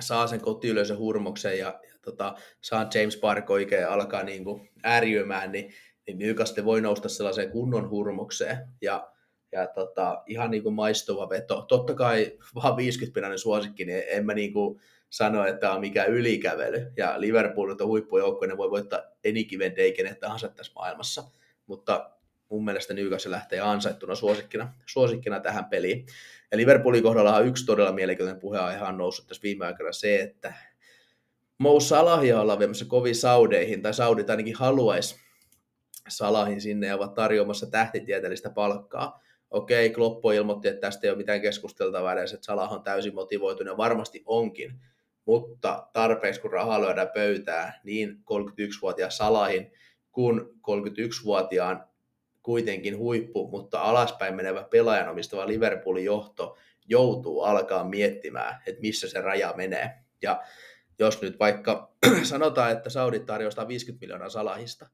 saa 0.00 0.26
sen 0.26 0.40
kotiyleisön 0.40 0.98
hurmoksen 0.98 1.58
ja, 1.58 1.80
tota, 2.02 2.34
saa 2.60 2.90
James 2.94 3.16
Park 3.16 3.50
oikein 3.50 3.88
alkaa 3.88 4.22
niin 4.22 4.44
kuin 4.44 4.70
ääriömään, 4.82 5.52
niin, 5.52 5.72
niin 6.06 6.18
Newcastle 6.18 6.64
voi 6.64 6.80
nousta 6.80 7.08
sellaiseen 7.08 7.50
kunnon 7.50 7.90
hurmokseen. 7.90 8.58
Ja, 8.82 9.10
ja 9.52 9.66
tota, 9.66 10.22
ihan 10.26 10.50
niin 10.50 10.62
kuin 10.62 10.74
maistuva 10.74 11.28
veto. 11.28 11.62
Totta 11.62 11.94
kai 11.94 12.38
vaan 12.54 12.76
50 12.76 13.14
pinnainen 13.14 13.38
suosikki, 13.38 13.84
niin 13.84 14.02
en 14.08 14.26
mä 14.26 14.34
niin 14.34 14.52
kuin 14.52 14.80
sano, 15.10 15.44
että 15.44 15.72
on 15.72 15.80
mikään 15.80 16.08
ylikävely. 16.08 16.92
Ja 16.96 17.20
Liverpool 17.20 17.70
on 17.70 17.86
huippujoukko, 17.86 18.46
ne 18.46 18.56
voi 18.56 18.70
voittaa 18.70 19.00
enikiven 19.24 19.76
deikenet 19.76 20.20
tahansa 20.20 20.48
tässä 20.48 20.72
maailmassa. 20.74 21.24
Mutta 21.66 22.10
mun 22.54 22.64
mielestä 22.64 22.94
Newcastle 22.94 23.30
lähtee 23.30 23.60
ansaittuna 23.60 24.14
suosikkina, 24.14 24.72
suosikkina 24.86 25.40
tähän 25.40 25.64
peliin. 25.64 26.06
Ja 26.50 26.56
Liverpoolin 26.56 27.02
kohdalla 27.02 27.40
yksi 27.40 27.66
todella 27.66 27.92
mielenkiintoinen 27.92 28.40
puheenaihe 28.40 28.84
on 28.84 28.98
noussut 28.98 29.26
tässä 29.26 29.42
viime 29.42 29.66
aikoina 29.66 29.92
se, 29.92 30.20
että 30.20 30.54
Mo 31.58 31.80
Salahia 31.80 32.40
ollaan 32.40 32.58
viemässä 32.58 32.84
kovin 32.84 33.14
Saudeihin, 33.14 33.82
tai 33.82 33.94
Saudit 33.94 34.30
ainakin 34.30 34.54
haluaisi 34.54 35.16
Salahin 36.08 36.60
sinne 36.60 36.86
ja 36.86 36.96
ovat 36.96 37.14
tarjoamassa 37.14 37.70
tähtitieteellistä 37.70 38.50
palkkaa. 38.50 39.22
Okei, 39.50 39.90
Kloppo 39.90 40.32
ilmoitti, 40.32 40.68
että 40.68 40.80
tästä 40.80 41.06
ei 41.06 41.10
ole 41.10 41.18
mitään 41.18 41.40
keskusteltavaa 41.40 42.12
edes, 42.12 42.32
että 42.32 42.46
Salah 42.46 42.72
on 42.72 42.82
täysin 42.82 43.14
motivoitunut 43.14 43.72
ja 43.72 43.76
varmasti 43.76 44.22
onkin. 44.26 44.80
Mutta 45.24 45.88
tarpeeksi 45.92 46.40
kun 46.40 46.52
rahaa 46.52 46.80
lyödään 46.80 47.10
pöytää, 47.14 47.80
niin 47.84 48.16
31-vuotiaan 48.16 49.12
Salahin 49.12 49.72
kuin 50.12 50.40
31-vuotiaan 50.40 51.84
kuitenkin 52.44 52.98
huippu, 52.98 53.48
mutta 53.48 53.80
alaspäin 53.80 54.34
menevä 54.34 54.64
pelaajan 54.70 55.08
omistava 55.08 55.46
Liverpoolin 55.46 56.04
johto 56.04 56.56
joutuu 56.88 57.42
alkaa 57.42 57.84
miettimään, 57.84 58.62
että 58.66 58.80
missä 58.80 59.08
se 59.08 59.20
raja 59.20 59.54
menee. 59.56 59.98
Ja 60.22 60.42
jos 60.98 61.22
nyt 61.22 61.38
vaikka 61.38 61.96
sanotaan, 62.22 62.72
että 62.72 62.90
Saudit 62.90 63.26
tarjoaa 63.26 63.68
50 63.68 64.04
miljoonaa 64.04 64.28
salahista, 64.28 64.88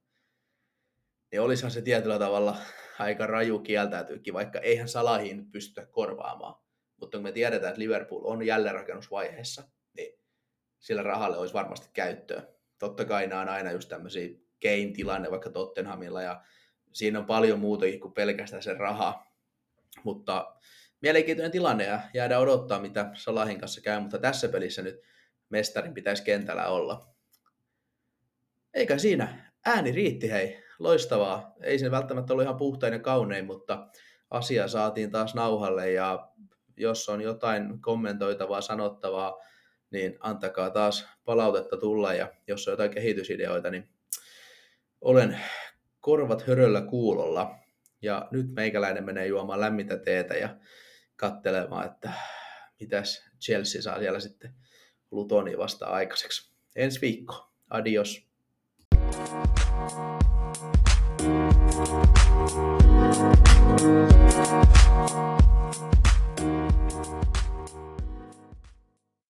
niin 1.32 1.40
olisihan 1.40 1.70
se 1.70 1.82
tietyllä 1.82 2.18
tavalla 2.18 2.56
aika 2.98 3.26
raju 3.26 3.58
kieltäytyykin, 3.58 4.34
vaikka 4.34 4.60
eihän 4.60 4.88
salahin 4.88 5.50
pystytä 5.50 5.86
korvaamaan. 5.86 6.54
Mutta 6.96 7.18
kun 7.18 7.22
me 7.22 7.32
tiedetään, 7.32 7.70
että 7.70 7.80
Liverpool 7.80 8.20
on 8.24 8.46
jälleenrakennusvaiheessa, 8.46 9.62
niin 9.96 10.18
sillä 10.78 11.02
rahalle 11.02 11.36
olisi 11.36 11.54
varmasti 11.54 11.88
käyttöä. 11.92 12.42
Totta 12.78 13.04
kai 13.04 13.26
nämä 13.26 13.40
on 13.40 13.48
aina 13.48 13.72
just 13.72 13.88
tämmöisiä 13.88 14.28
Kane-tilanne 14.62 15.30
vaikka 15.30 15.50
Tottenhamilla 15.50 16.22
ja 16.22 16.42
siinä 16.92 17.18
on 17.18 17.26
paljon 17.26 17.58
muutakin 17.58 18.00
kuin 18.00 18.14
pelkästään 18.14 18.62
se 18.62 18.74
raha. 18.74 19.26
Mutta 20.04 20.54
mielenkiintoinen 21.00 21.52
tilanne 21.52 21.84
ja 21.84 22.00
jäädään 22.14 22.42
odottaa, 22.42 22.80
mitä 22.80 23.10
Salahin 23.14 23.60
kanssa 23.60 23.80
käy, 23.80 24.00
mutta 24.00 24.18
tässä 24.18 24.48
pelissä 24.48 24.82
nyt 24.82 25.00
mestarin 25.48 25.94
pitäisi 25.94 26.24
kentällä 26.24 26.66
olla. 26.66 27.06
Eikä 28.74 28.98
siinä. 28.98 29.52
Ääni 29.66 29.92
riitti 29.92 30.30
hei. 30.30 30.64
Loistavaa. 30.78 31.54
Ei 31.62 31.78
se 31.78 31.90
välttämättä 31.90 32.32
ollut 32.32 32.44
ihan 32.44 32.56
puhtain 32.56 32.92
ja 32.92 32.98
kaunein, 32.98 33.46
mutta 33.46 33.88
asia 34.30 34.68
saatiin 34.68 35.10
taas 35.10 35.34
nauhalle 35.34 35.92
ja 35.92 36.30
jos 36.76 37.08
on 37.08 37.20
jotain 37.20 37.80
kommentoitavaa, 37.80 38.60
sanottavaa, 38.60 39.38
niin 39.90 40.16
antakaa 40.20 40.70
taas 40.70 41.08
palautetta 41.24 41.76
tulla 41.76 42.14
ja 42.14 42.32
jos 42.46 42.68
on 42.68 42.72
jotain 42.72 42.90
kehitysideoita, 42.90 43.70
niin 43.70 43.88
olen 45.00 45.40
korvat 46.00 46.46
höröllä 46.46 46.82
kuulolla. 46.82 47.54
Ja 48.02 48.28
nyt 48.30 48.54
meikäläinen 48.54 49.04
menee 49.04 49.26
juomaan 49.26 49.60
lämmintä 49.60 49.96
teetä 49.96 50.34
ja 50.34 50.56
katselemaan, 51.16 51.86
että 51.86 52.12
mitäs 52.80 53.24
Chelsea 53.40 53.82
saa 53.82 53.98
siellä 53.98 54.20
sitten 54.20 54.54
Lutoni 55.10 55.58
vasta 55.58 55.86
aikaiseksi. 55.86 56.52
Ensi 56.76 57.00
viikko. 57.00 57.52
Adios. 57.70 58.30